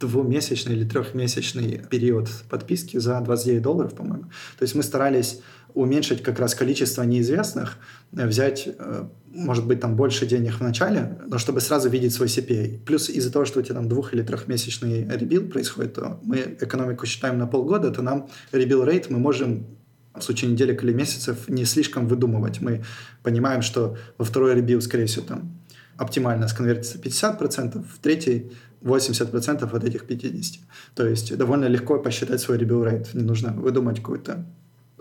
[0.00, 4.24] двухмесячный или трехмесячный период подписки за 29 долларов, по-моему.
[4.58, 5.40] То есть мы старались
[5.74, 7.78] уменьшить как раз количество неизвестных,
[8.16, 12.28] э, взять, э, может быть, там больше денег в начале, но чтобы сразу видеть свой
[12.28, 12.78] CPA.
[12.84, 17.06] Плюс из-за того, что у тебя там двух- или трехмесячный ребил происходит, то мы экономику
[17.06, 19.66] считаем на полгода, то нам ребил рейт мы можем
[20.14, 22.60] в случае неделек или месяцев не слишком выдумывать.
[22.60, 22.82] Мы
[23.22, 25.58] понимаем, что во второй ребил, скорее всего, там
[25.96, 30.58] оптимально сконвертится 50%, в третий 80% от этих 50%.
[30.94, 33.14] То есть довольно легко посчитать свой ребил рейт.
[33.14, 34.44] Не нужно выдумать какую-то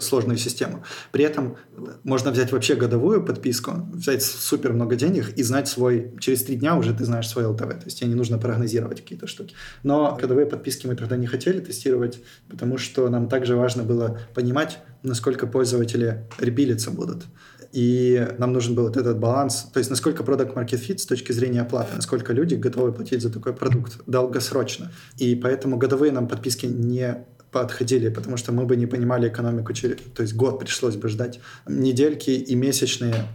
[0.02, 0.84] сложную систему.
[1.12, 1.58] При этом
[2.04, 6.14] можно взять вообще годовую подписку, взять супер много денег и знать свой...
[6.20, 7.62] Через три дня уже ты знаешь свой ЛТВ.
[7.62, 9.56] То есть тебе не нужно прогнозировать какие-то штуки.
[9.84, 14.80] Но годовые подписки мы тогда не хотели тестировать, потому что нам также важно было понимать,
[15.04, 17.24] насколько пользователи ребилиться будут.
[17.72, 21.32] И нам нужен был вот этот баланс, то есть насколько продукт market fit с точки
[21.32, 24.92] зрения оплаты, насколько люди готовы платить за такой продукт долгосрочно.
[25.18, 29.74] И поэтому годовые нам подписки не подходили, потому что мы бы не понимали экономику.
[29.74, 31.40] То есть год пришлось бы ждать.
[31.68, 33.28] Недельки и месячные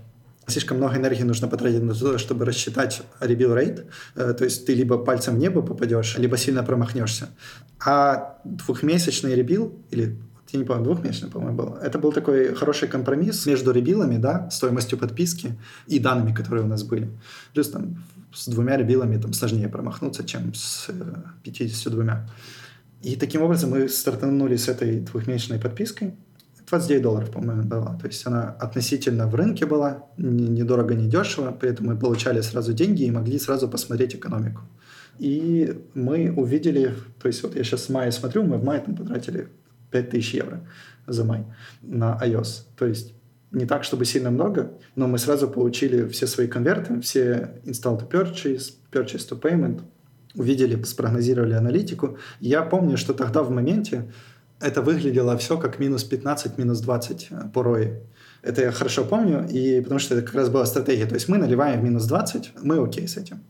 [0.46, 3.86] слишком много энергии нужно потратить на то, чтобы рассчитать ребил рейт.
[4.14, 7.28] Э, то есть ты либо пальцем в небо попадешь, либо сильно промахнешься.
[7.84, 10.16] А двухмесячный ребил, или
[10.52, 11.74] я не помню, двухмесячный, по-моему, был.
[11.74, 16.84] Это был такой хороший компромисс между ребилами, да, стоимостью подписки и данными, которые у нас
[16.84, 17.10] были.
[17.52, 20.90] Плюс там с двумя ребилами там сложнее промахнуться, чем с
[21.42, 22.28] 52.
[23.02, 26.14] И таким образом мы стартанули с этой двухмесячной подпиской.
[26.68, 27.96] 29 долларов, по-моему, была.
[27.96, 33.04] То есть она относительно в рынке была, недорого, не дешево, поэтому мы получали сразу деньги
[33.04, 34.62] и могли сразу посмотреть экономику.
[35.18, 38.96] И мы увидели, то есть вот я сейчас с мая смотрю, мы в мае там
[38.96, 39.48] потратили
[39.90, 40.60] 5000 евро
[41.06, 41.44] за май
[41.82, 42.64] на iOS.
[42.76, 43.14] То есть
[43.52, 48.10] не так, чтобы сильно много, но мы сразу получили все свои конверты, все install to
[48.10, 49.82] purchase, purchase to payment,
[50.36, 52.18] увидели, спрогнозировали аналитику.
[52.40, 54.10] Я помню, что тогда в моменте
[54.60, 58.00] это выглядело все как минус 15, минус 20 по ROI.
[58.42, 61.06] Это я хорошо помню, и потому что это как раз была стратегия.
[61.06, 63.40] То есть мы наливаем в минус 20, мы окей с этим.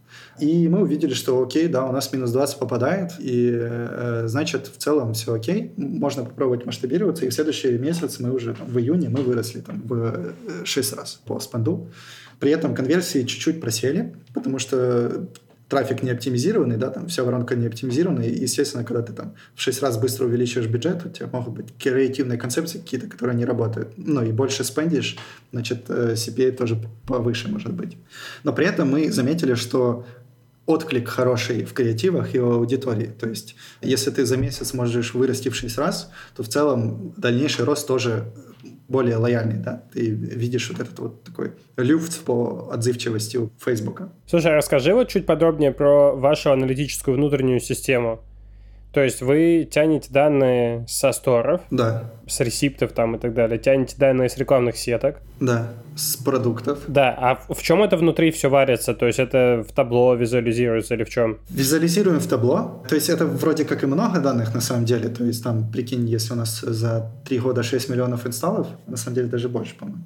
[0.40, 4.78] И мы увидели, что окей, да, у нас минус 20 попадает, и э, значит, в
[4.78, 9.10] целом все окей, можно попробовать масштабироваться, и в следующий месяц мы уже там, в июне
[9.10, 10.32] мы выросли там, в
[10.64, 11.88] 6 э, раз по спанду.
[12.40, 15.26] При этом конверсии чуть-чуть просели, потому что
[15.68, 19.60] трафик не оптимизированный, да, там вся воронка не оптимизированная, и, естественно, когда ты там в
[19.60, 23.92] 6 раз быстро увеличиваешь бюджет, у тебя могут быть креативные концепции какие-то, которые не работают.
[23.96, 25.16] Ну, и больше спендишь,
[25.52, 27.96] значит, э, CPA тоже повыше может быть.
[28.44, 30.06] Но при этом мы заметили, что
[30.66, 33.06] отклик хороший в креативах и в аудитории.
[33.18, 37.64] То есть, если ты за месяц можешь вырасти в 6 раз, то в целом дальнейший
[37.64, 38.32] рост тоже
[38.88, 44.10] более лояльный, да, ты видишь вот этот вот такой люфт по отзывчивости у Фейсбука.
[44.26, 48.20] Слушай, а расскажи вот чуть подробнее про вашу аналитическую внутреннюю систему.
[48.96, 52.04] То есть вы тянете данные со сторов, да.
[52.26, 55.16] с ресиптов там и так далее, тянете данные с рекламных сеток.
[55.38, 56.78] Да, с продуктов.
[56.88, 58.94] Да, а в чем это внутри все варится?
[58.94, 61.40] То есть это в табло визуализируется или в чем?
[61.50, 62.82] Визуализируем в табло.
[62.88, 65.10] То есть это вроде как и много данных на самом деле.
[65.10, 69.16] То есть там, прикинь, если у нас за 3 года 6 миллионов инсталлов, на самом
[69.16, 70.04] деле даже больше, по-моему,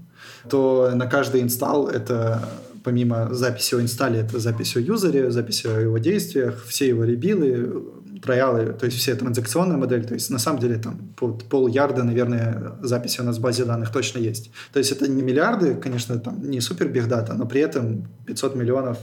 [0.49, 2.43] то на каждый инсталл это
[2.83, 7.85] помимо записи о инсталле, это запись о юзере, запись о его действиях, все его ребилы,
[8.23, 12.73] троялы, то есть все транзакционная модель, то есть на самом деле там пол ярда, наверное,
[12.83, 14.51] записи у нас в базе данных точно есть.
[14.73, 18.99] То есть это не миллиарды, конечно, там не супер бигдата, но при этом 500 миллионов.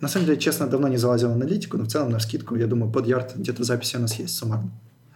[0.00, 2.66] На самом деле, честно, давно не залазил в аналитику, но в целом на скидку, я
[2.66, 4.70] думаю, под ярд где-то записи у нас есть суммарно.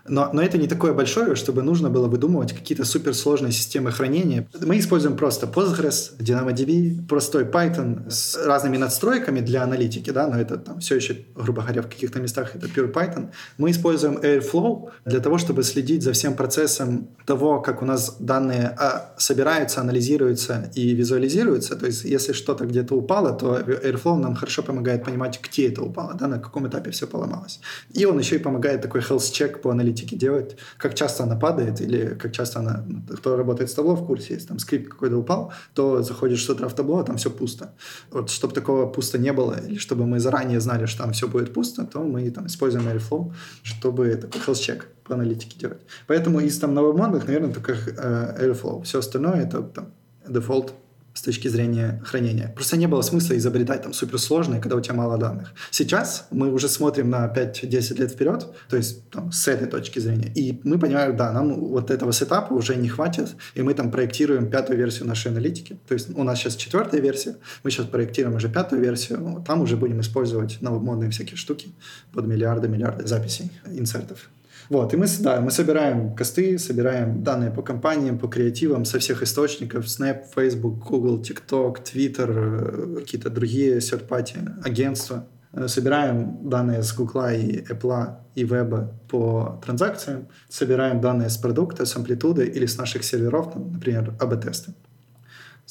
[0.09, 4.49] Но, но это не такое большое, чтобы нужно было выдумывать какие-то суперсложные системы хранения.
[4.61, 10.57] Мы используем просто Postgres, DynamoDB, простой Python с разными надстройками для аналитики, да, но это
[10.57, 13.31] там все еще, грубо говоря, в каких-то местах это pure Python.
[13.59, 18.75] Мы используем Airflow для того, чтобы следить за всем процессом того, как у нас данные
[18.79, 21.77] а, собираются, анализируются и визуализируются.
[21.77, 26.15] То есть, если что-то где-то упало, то Airflow нам хорошо помогает понимать, где это упало,
[26.15, 27.61] да, на каком этапе все поломалось.
[27.93, 31.37] И он еще и помогает такой health check по аналитике аналитики делать, как часто она
[31.37, 32.85] падает или как часто она...
[32.87, 36.51] Ну, кто работает с Tableau в курсе, если там скрипт какой-то упал, то заходишь с
[36.51, 37.73] утра в Tableau, а там все пусто.
[38.11, 41.53] Вот чтобы такого пусто не было, или чтобы мы заранее знали, что там все будет
[41.53, 43.33] пусто, то мы там используем Airflow,
[43.63, 45.81] чтобы такой health check по аналитике делать.
[46.07, 48.83] Поэтому из там новомодных, наверное, только э, Airflow.
[48.83, 49.87] Все остальное это там
[50.29, 50.73] дефолт
[51.15, 52.53] с точки зрения хранения.
[52.55, 55.53] Просто не было смысла изобретать там суперсложные, когда у тебя мало данных.
[55.71, 60.33] Сейчас мы уже смотрим на 5-10 лет вперед, то есть там, с этой точки зрения.
[60.35, 64.51] И мы понимаем, да, нам вот этого сетапа уже не хватит, и мы там проектируем
[64.51, 65.79] пятую версию нашей аналитики.
[65.87, 69.77] То есть у нас сейчас четвертая версия, мы сейчас проектируем уже пятую версию, там уже
[69.77, 71.73] будем использовать новомодные всякие штуки
[72.13, 74.31] под миллиарды, миллиарды записей, инсертов.
[74.73, 79.23] Вот, и мы, да, мы собираем косты, собираем данные по компаниям, по креативам со всех
[79.23, 85.27] источников, Snap, Facebook, Google, TikTok, Twitter, э, какие-то другие third-party агентства.
[85.53, 91.85] Э, собираем данные с Google и Apple и веба по транзакциям, собираем данные с продукта,
[91.85, 94.73] с амплитуды или с наших серверов, например, АБ-тесты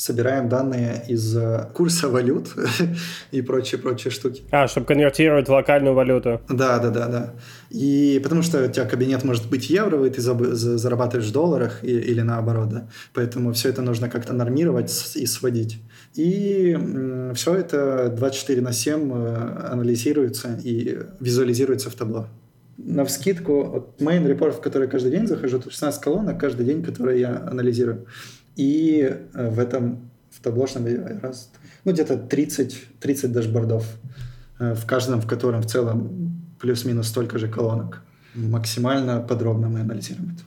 [0.01, 2.47] собираем данные из э, курса валют
[3.31, 4.41] и прочие-прочие штуки.
[4.49, 6.41] А, чтобы конвертировать в локальную валюту.
[6.49, 7.33] Да, да, да, да.
[7.69, 11.91] И потому что у тебя кабинет может быть евро, и ты зарабатываешь в долларах и,
[11.91, 12.87] или наоборот, да.
[13.13, 15.79] Поэтому все это нужно как-то нормировать и сводить.
[16.15, 16.75] И
[17.35, 22.27] все это 24 на 7 э, анализируется и визуализируется в табло
[22.83, 26.83] на вскидку, вот main report, в который каждый день захожу, тут 16 колонок каждый день,
[26.83, 28.07] которые я анализирую.
[28.55, 29.01] И
[29.33, 30.85] э, в этом, в таблошном
[31.21, 31.51] раз,
[31.85, 33.85] ну, где-то 30, 30 дашбордов,
[34.59, 38.03] в каждом, в котором в целом плюс-минус столько же колонок.
[38.35, 40.43] Максимально подробно мы анализируем это.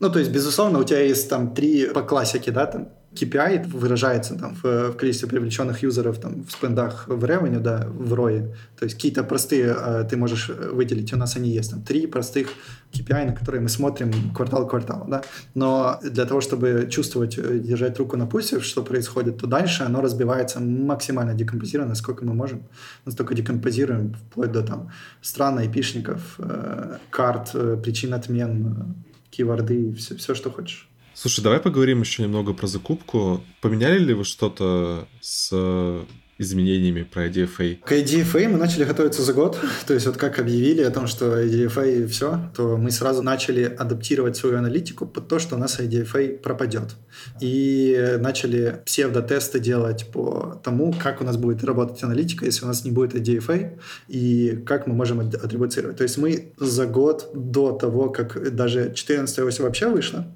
[0.00, 4.34] Ну, то есть, безусловно, у тебя есть там три по классике, да, там KPI выражается
[4.34, 8.54] там, в, в количестве привлеченных юзеров там, в спендах в revenue, да, в ROI.
[8.78, 11.70] То есть какие-то простые э, ты можешь выделить, у нас они есть.
[11.70, 12.48] Там три простых
[12.92, 15.06] KPI, на которые мы смотрим квартал к кварталу.
[15.08, 15.22] Да?
[15.54, 20.00] Но для того, чтобы чувствовать, э, держать руку на пульсе, что происходит, то дальше оно
[20.00, 22.62] разбивается максимально декомпозировано, сколько мы можем.
[23.04, 24.90] Настолько декомпозируем, вплоть до там,
[25.22, 30.88] стран, айпишников, э, карт, э, причин отмен, э, киворды, все, все, что хочешь.
[31.14, 33.42] Слушай, давай поговорим еще немного про закупку.
[33.60, 35.52] Поменяли ли вы что-то с
[36.36, 37.78] изменениями про IDFA?
[37.84, 39.56] К IDFA мы начали готовиться за год.
[39.86, 44.36] То есть вот как объявили о том, что IDFA все, то мы сразу начали адаптировать
[44.36, 46.96] свою аналитику под то, что у нас IDFA пропадет.
[47.40, 52.84] И начали псевдотесты делать по тому, как у нас будет работать аналитика, если у нас
[52.84, 55.96] не будет IDFA, и как мы можем атрибуцировать.
[55.96, 60.26] То есть мы за год до того, как даже 14 ось вообще вышла,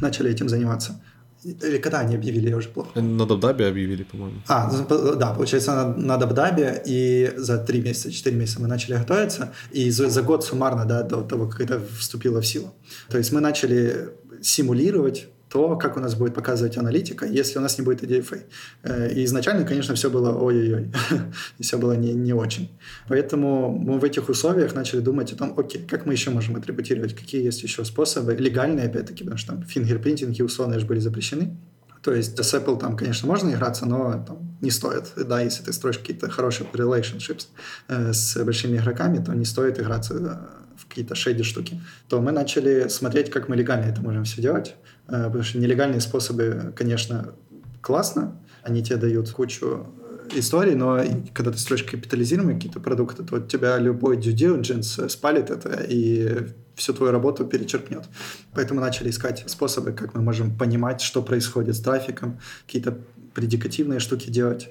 [0.00, 1.00] начали этим заниматься.
[1.44, 3.00] Или когда они объявили, я уже плохо.
[3.00, 4.40] На Дабдабе объявили, по-моему.
[4.48, 4.68] А,
[5.16, 9.90] да, получается, на, на Дабдабе, и за три месяца, четыре месяца мы начали готовиться, и
[9.90, 12.74] за, за год суммарно, да, до того, как это вступило в силу.
[13.08, 14.10] То есть мы начали
[14.42, 18.42] симулировать то, как у нас будет показывать аналитика, если у нас не будет IDFA.
[18.82, 20.90] Э, и изначально, конечно, все было ой-ой-ой,
[21.60, 22.70] все было не, не очень.
[23.08, 27.14] Поэтому мы в этих условиях начали думать о том, окей, как мы еще можем атрибутировать,
[27.14, 31.56] какие есть еще способы, легальные, опять-таки, потому что там фингерпринтинги условно же были запрещены.
[32.02, 35.12] То есть с Apple там, конечно, можно играться, но там, не стоит.
[35.16, 37.48] Да, если ты строишь какие-то хорошие relationships
[37.88, 41.80] э, с большими игроками, то не стоит играться э, в какие-то шейди штуки.
[42.08, 44.76] То мы начали смотреть, как мы легально это можем все делать.
[45.08, 47.34] Э, потому что нелегальные способы, конечно,
[47.80, 49.86] классно, они тебе дают кучу
[50.32, 51.00] э, историй, но
[51.32, 56.48] когда ты строишь капитализируемые какие-то продукты, то у тебя любой due diligence спалит это и
[56.74, 58.04] всю твою работу перечеркнет.
[58.52, 62.98] Поэтому начали искать способы, как мы можем понимать, что происходит с трафиком, какие-то
[63.34, 64.70] предикативные штуки делать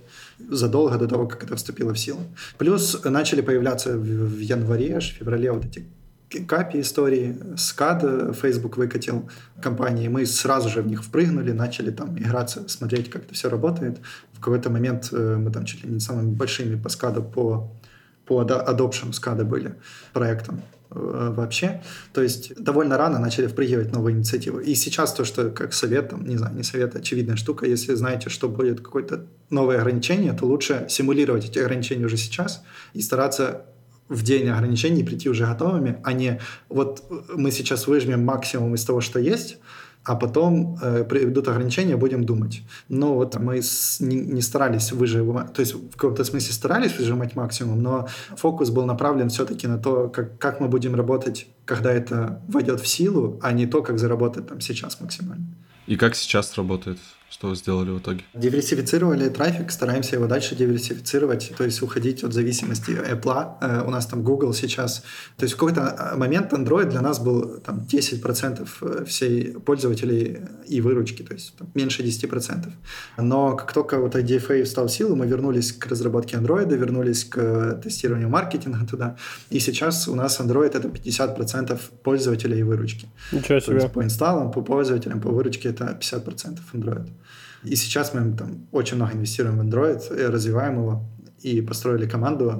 [0.49, 2.19] задолго до того, как это вступило в силу.
[2.57, 5.85] Плюс начали появляться в январе, феврале вот эти
[6.43, 9.29] капи истории, SCAD Facebook выкатил
[9.61, 13.99] компании, мы сразу же в них впрыгнули, начали там играться, смотреть, как это все работает.
[14.33, 17.71] В какой-то момент э, мы там чуть ли не самыми большими по SCAD, по,
[18.25, 19.75] по adoption SCAD были
[20.13, 20.61] проектом
[20.91, 21.81] э, вообще.
[22.13, 24.63] То есть довольно рано начали впрыгивать новые инициативы.
[24.63, 27.93] И сейчас то, что как совет, там, не знаю, не совет, а очевидная штука, если
[27.95, 32.63] знаете, что будет какое-то новое ограничение, то лучше симулировать эти ограничения уже сейчас
[32.93, 33.65] и стараться
[34.09, 36.39] в день ограничений прийти уже готовыми, а не
[36.69, 37.03] вот
[37.35, 39.57] мы сейчас выжмем максимум из того, что есть,
[40.03, 42.61] а потом э, придут ограничения, будем думать.
[42.89, 47.35] Но вот мы с, не, не старались выжимать, то есть в каком-то смысле старались выжимать
[47.35, 52.41] максимум, но фокус был направлен все-таки на то, как, как мы будем работать, когда это
[52.47, 55.47] войдет в силу, а не то, как заработать там сейчас максимально.
[55.87, 56.99] И как сейчас работает?
[57.35, 58.23] Что вы сделали в итоге?
[58.33, 63.57] Диверсифицировали трафик, стараемся его дальше диверсифицировать, то есть уходить от зависимости Apple.
[63.59, 65.03] Э, у нас там Google сейчас.
[65.35, 70.37] То есть в какой-то э, момент Android для нас был там 10% э, всей пользователей
[70.65, 72.71] и выручки, то есть там, меньше 10%.
[73.17, 77.81] Но как только вот IDFA встал в силу, мы вернулись к разработке Android, вернулись к
[77.83, 79.17] тестированию маркетинга туда.
[79.49, 83.07] И сейчас у нас Android это 50% пользователей и выручки.
[83.33, 83.65] Ничего себе.
[83.65, 87.09] То есть по инсталлам, по пользователям, по выручке это 50% Android.
[87.65, 91.03] И сейчас мы там очень много инвестируем в Android, развиваем его
[91.41, 92.51] и построили команду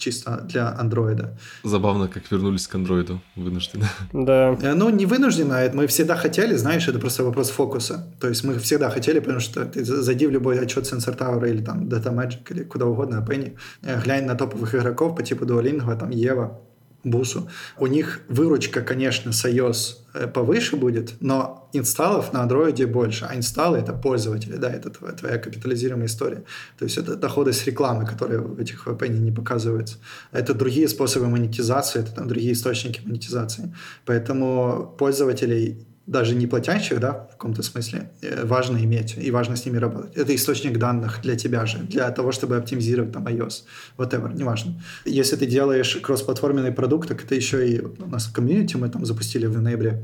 [0.00, 1.38] чисто для андроида.
[1.62, 3.86] Забавно, как вернулись к андроиду вынужденно.
[4.12, 4.56] Да.
[4.62, 8.06] Э, ну, не вынужденно, мы всегда хотели, знаешь, это просто вопрос фокуса.
[8.18, 11.62] То есть мы всегда хотели, потому что ты зайди в любой отчет Sensor Tower или
[11.62, 15.98] там Data Magic или куда угодно, Penny, э, глянь на топовых игроков по типу Duolingo,
[15.98, 16.58] там Ева,
[17.04, 17.48] бусу.
[17.78, 23.36] У них выручка, конечно, с iOS э, повыше будет, но инсталлов на андроиде больше, а
[23.36, 26.44] инсталлы— это пользователи, да, это твоя, твоя капитализируемая история.
[26.78, 29.96] То есть это доходы с рекламы, которые в этих VPN не показываются.
[30.32, 33.74] Это другие способы монетизации, это там другие источники монетизации.
[34.04, 39.64] Поэтому пользователей даже не платящих, да, в каком-то смысле, э, важно иметь и важно с
[39.64, 40.16] ними работать.
[40.16, 43.62] Это источник данных для тебя же, для того, чтобы оптимизировать там iOS,
[43.96, 44.82] whatever, неважно.
[45.04, 49.06] Если ты делаешь кроссплатформенный продукт, так это еще и у нас в комьюнити мы там
[49.06, 50.02] запустили в ноябре,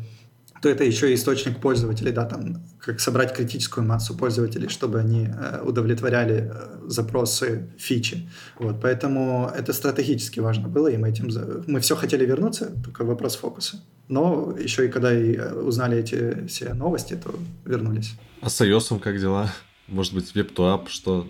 [0.62, 5.26] то это еще и источник пользователей, да, там, как собрать критическую массу пользователей, чтобы они
[5.28, 8.28] э, удовлетворяли э, запросы, фичи.
[8.60, 11.32] Вот, поэтому это стратегически важно было, и мы этим...
[11.32, 11.64] За...
[11.66, 13.78] Мы все хотели вернуться, только вопрос фокуса.
[14.08, 17.34] Но еще и когда и э, узнали эти все новости, то
[17.64, 18.14] вернулись.
[18.40, 19.50] А с iOS как дела?
[19.88, 21.26] Может быть, веб-то что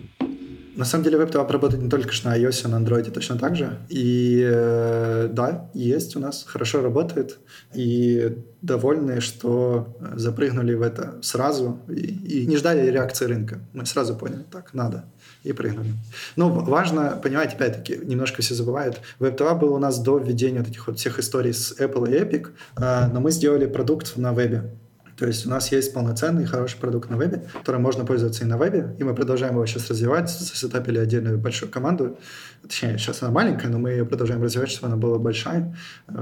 [0.77, 3.79] на самом деле WebTap работает не только на iOS, а на Android точно так же.
[3.89, 7.39] И э, да, есть у нас, хорошо работает.
[7.73, 13.59] И довольны, что запрыгнули в это сразу и, и не ждали реакции рынка.
[13.73, 15.05] Мы сразу поняли, так, надо,
[15.47, 15.93] и прыгнули.
[16.35, 20.87] Но важно понимать, опять-таки, немножко все забывают, WebTV был у нас до введения вот этих
[20.87, 24.71] вот всех историй с Apple и Epic, э, но мы сделали продукт на вебе.
[25.17, 28.57] То есть у нас есть полноценный хороший продукт на вебе, которым можно пользоваться и на
[28.57, 32.19] вебе, и мы продолжаем его сейчас развивать, сетапили отдельную большую команду.
[32.61, 35.75] Точнее, сейчас она маленькая, но мы ее продолжаем развивать, чтобы она была большая.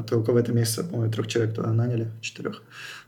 [0.07, 2.63] Только в этом месяце, по-моему, трех человек туда наняли, четырех.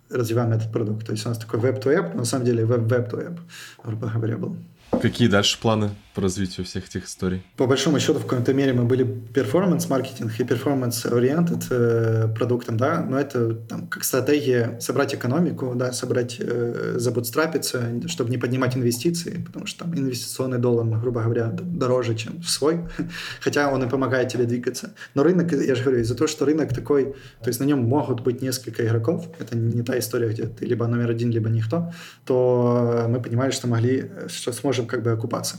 [0.09, 1.05] Развиваем этот продукт.
[1.05, 3.39] То есть у нас такой web-to-web, но на самом деле web-web-to-web,
[3.84, 4.57] грубо говоря, был.
[5.01, 7.43] Какие дальше планы по развитию всех этих историй?
[7.57, 13.20] По большому счету, в каком-то мере мы были performance-маркетинг и performance-oriented э, продуктом, да, но
[13.20, 19.68] это там, как стратегия собрать экономику, да, собрать, э, забутстрапиться, чтобы не поднимать инвестиции, потому
[19.68, 22.80] что там инвестиционный доллар, грубо говоря, дороже, чем свой,
[23.39, 24.95] хотя он и помогает тебе двигаться.
[25.13, 27.13] Но рынок, я же говорю, из-за того, что рынок такой,
[27.43, 30.88] то есть на нем могут быть несколько игроков, это не та история, где ты либо
[30.88, 31.93] номер один, либо никто,
[32.26, 35.57] то мы понимали, что могли, что сможем как бы окупаться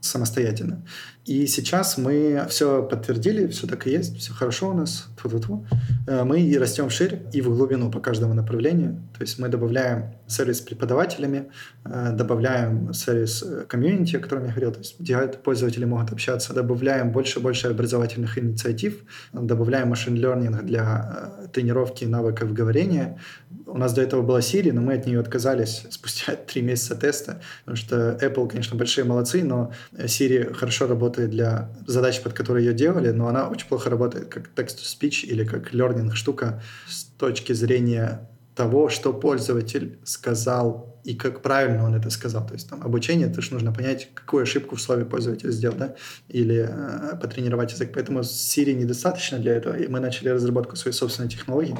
[0.00, 0.84] самостоятельно.
[1.28, 5.08] И сейчас мы все подтвердили, все так и есть, все хорошо у нас.
[5.22, 5.66] -тьфу -тьфу.
[6.06, 9.02] Э, мы и растем шире и в глубину по каждому направлению.
[9.16, 11.50] То есть мы добавляем сервис с преподавателями,
[11.84, 16.54] э, добавляем сервис э, комьюнити, о котором я говорил, то есть где пользователи могут общаться,
[16.54, 18.94] добавляем больше и больше образовательных инициатив,
[19.32, 23.18] добавляем машин learning для тренировки навыков говорения.
[23.66, 27.40] У нас до этого была Siri, но мы от нее отказались спустя три месяца теста,
[27.64, 32.66] потому что Apple, конечно, большие молодцы, но Siri хорошо работает работает для задач, под которые
[32.66, 37.52] ее делали, но она очень плохо работает как text-to-speech или как learning штука с точки
[37.54, 42.46] зрения того, что пользователь сказал и как правильно он это сказал.
[42.46, 45.94] То есть там обучение, это же нужно понять, какую ошибку в слове пользователь сделал, да,
[46.28, 47.92] или э, потренировать язык.
[47.94, 51.76] Поэтому Siri недостаточно для этого, и мы начали разработку своей собственной технологии.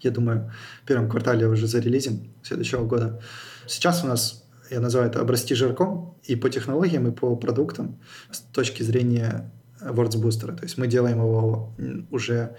[0.00, 0.50] Я думаю,
[0.82, 3.20] в первом квартале уже зарелизим следующего года.
[3.66, 7.98] Сейчас у нас я называю это обрасти жирком, и по технологиям, и по продуктам
[8.30, 9.50] с точки зрения
[9.82, 10.56] WordBooster.
[10.56, 11.72] То есть мы делаем его
[12.10, 12.56] уже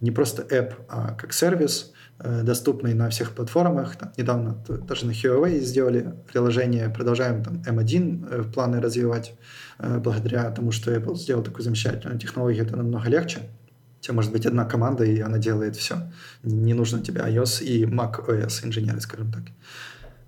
[0.00, 3.96] не просто app, а как сервис, э, доступный на всех платформах.
[3.96, 9.34] Там, недавно даже на Huawei сделали приложение, продолжаем там M1 э, планы развивать.
[9.78, 13.48] Э, благодаря тому, что Apple сделал такую замечательную технологию, это намного легче.
[14.00, 15.96] У тебя может быть одна команда, и она делает все.
[16.42, 19.44] Не нужно тебе iOS и macOS инженеры, скажем так.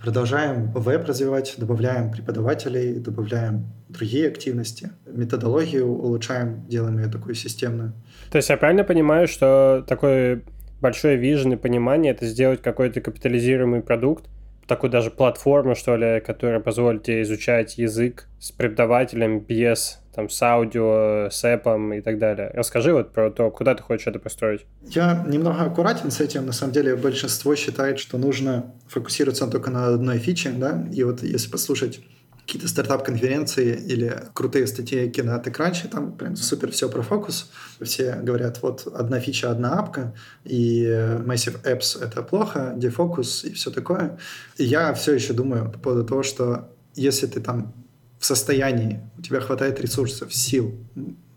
[0.01, 7.93] Продолжаем веб развивать, добавляем преподавателей, добавляем другие активности, методологию улучшаем, делаем ее такую системную.
[8.31, 10.43] То есть я правильно понимаю, что такое
[10.81, 14.27] большое вижен и понимание— это сделать какой-то капитализируемый продукт,
[14.69, 20.43] такую даже платформу, что ли, которая позволит тебе изучать язык с преподавателем без там, с
[20.43, 22.51] аудио, с эпом и так далее.
[22.53, 24.67] Расскажи вот про то, куда ты хочешь это построить.
[24.83, 26.45] Я немного аккуратен с этим.
[26.47, 31.23] На самом деле большинство считает, что нужно фокусироваться только на одной фиче, да, и вот
[31.23, 32.01] если послушать
[32.49, 37.51] какие-то стартап-конференции или крутые статьи на TechCrunch, там прям супер все про фокус.
[37.83, 43.71] Все говорят, вот одна фича, одна апка, и Massive Apps— это плохо, дефокус и все
[43.71, 44.19] такое.
[44.57, 47.75] И я все еще думаю по поводу того, что если ты там
[48.19, 50.75] в состоянии, у тебя хватает ресурсов, сил,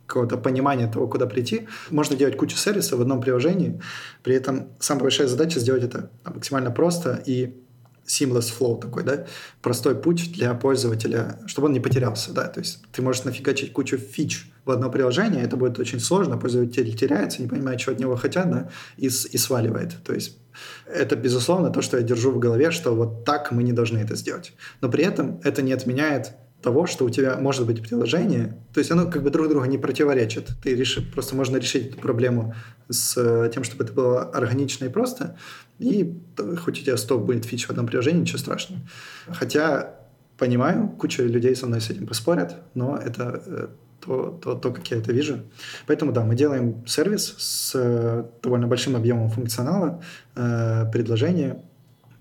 [0.08, 3.82] какого-то понимания того, куда прийти, можно делать кучу сервисов в одном приложении.
[4.24, 7.62] При этом самая большая задача сделать это максимально просто и
[8.06, 9.26] seamless flow такой, да,
[9.62, 13.98] простой путь для пользователя, чтобы он не потерялся, да, то есть ты можешь нафигачить кучу
[13.98, 18.16] фич в одно приложение, это будет очень сложно, пользователь теряется, не понимает, что от него
[18.16, 20.38] хотят, да, и, и сваливает, то есть
[20.86, 24.16] это, безусловно, то, что я держу в голове, что вот так мы не должны это
[24.16, 24.54] сделать.
[24.82, 28.92] Но при этом это не отменяет того, что у тебя может быть приложение, то есть
[28.92, 30.50] оно как бы друг друга не противоречит.
[30.64, 32.54] Ты реши, просто можно решить эту проблему
[32.88, 35.38] с э, тем, чтобы это было органично и просто,
[35.82, 36.14] и
[36.58, 38.82] хоть у тебя 100 будет фич в одном приложении, ничего страшного.
[39.28, 39.96] Хотя
[40.38, 43.68] понимаю, куча людей со мной с этим поспорят, но это э,
[44.00, 45.40] то, то, то, как я это вижу.
[45.88, 50.02] Поэтому да, мы делаем сервис с э, довольно большим объемом функционала,
[50.34, 51.64] предложения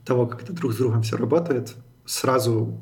[0.04, 2.80] того, как это друг с другом все работает, сразу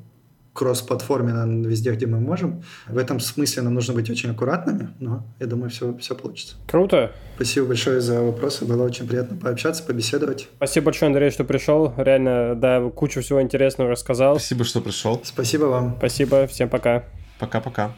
[0.59, 2.65] кросс-платформенно везде, где мы можем.
[2.89, 6.57] В этом смысле нам нужно быть очень аккуратными, но я думаю, все, все получится.
[6.67, 7.13] Круто.
[7.37, 8.65] Спасибо большое за вопросы.
[8.65, 10.49] Было очень приятно пообщаться, побеседовать.
[10.57, 11.95] Спасибо большое, Андрей, что пришел.
[11.97, 14.35] Реально, да, кучу всего интересного рассказал.
[14.37, 15.21] Спасибо, что пришел.
[15.23, 15.95] Спасибо вам.
[15.99, 16.49] Спасибо.
[16.49, 17.05] Всем пока.
[17.39, 17.93] Пока-пока.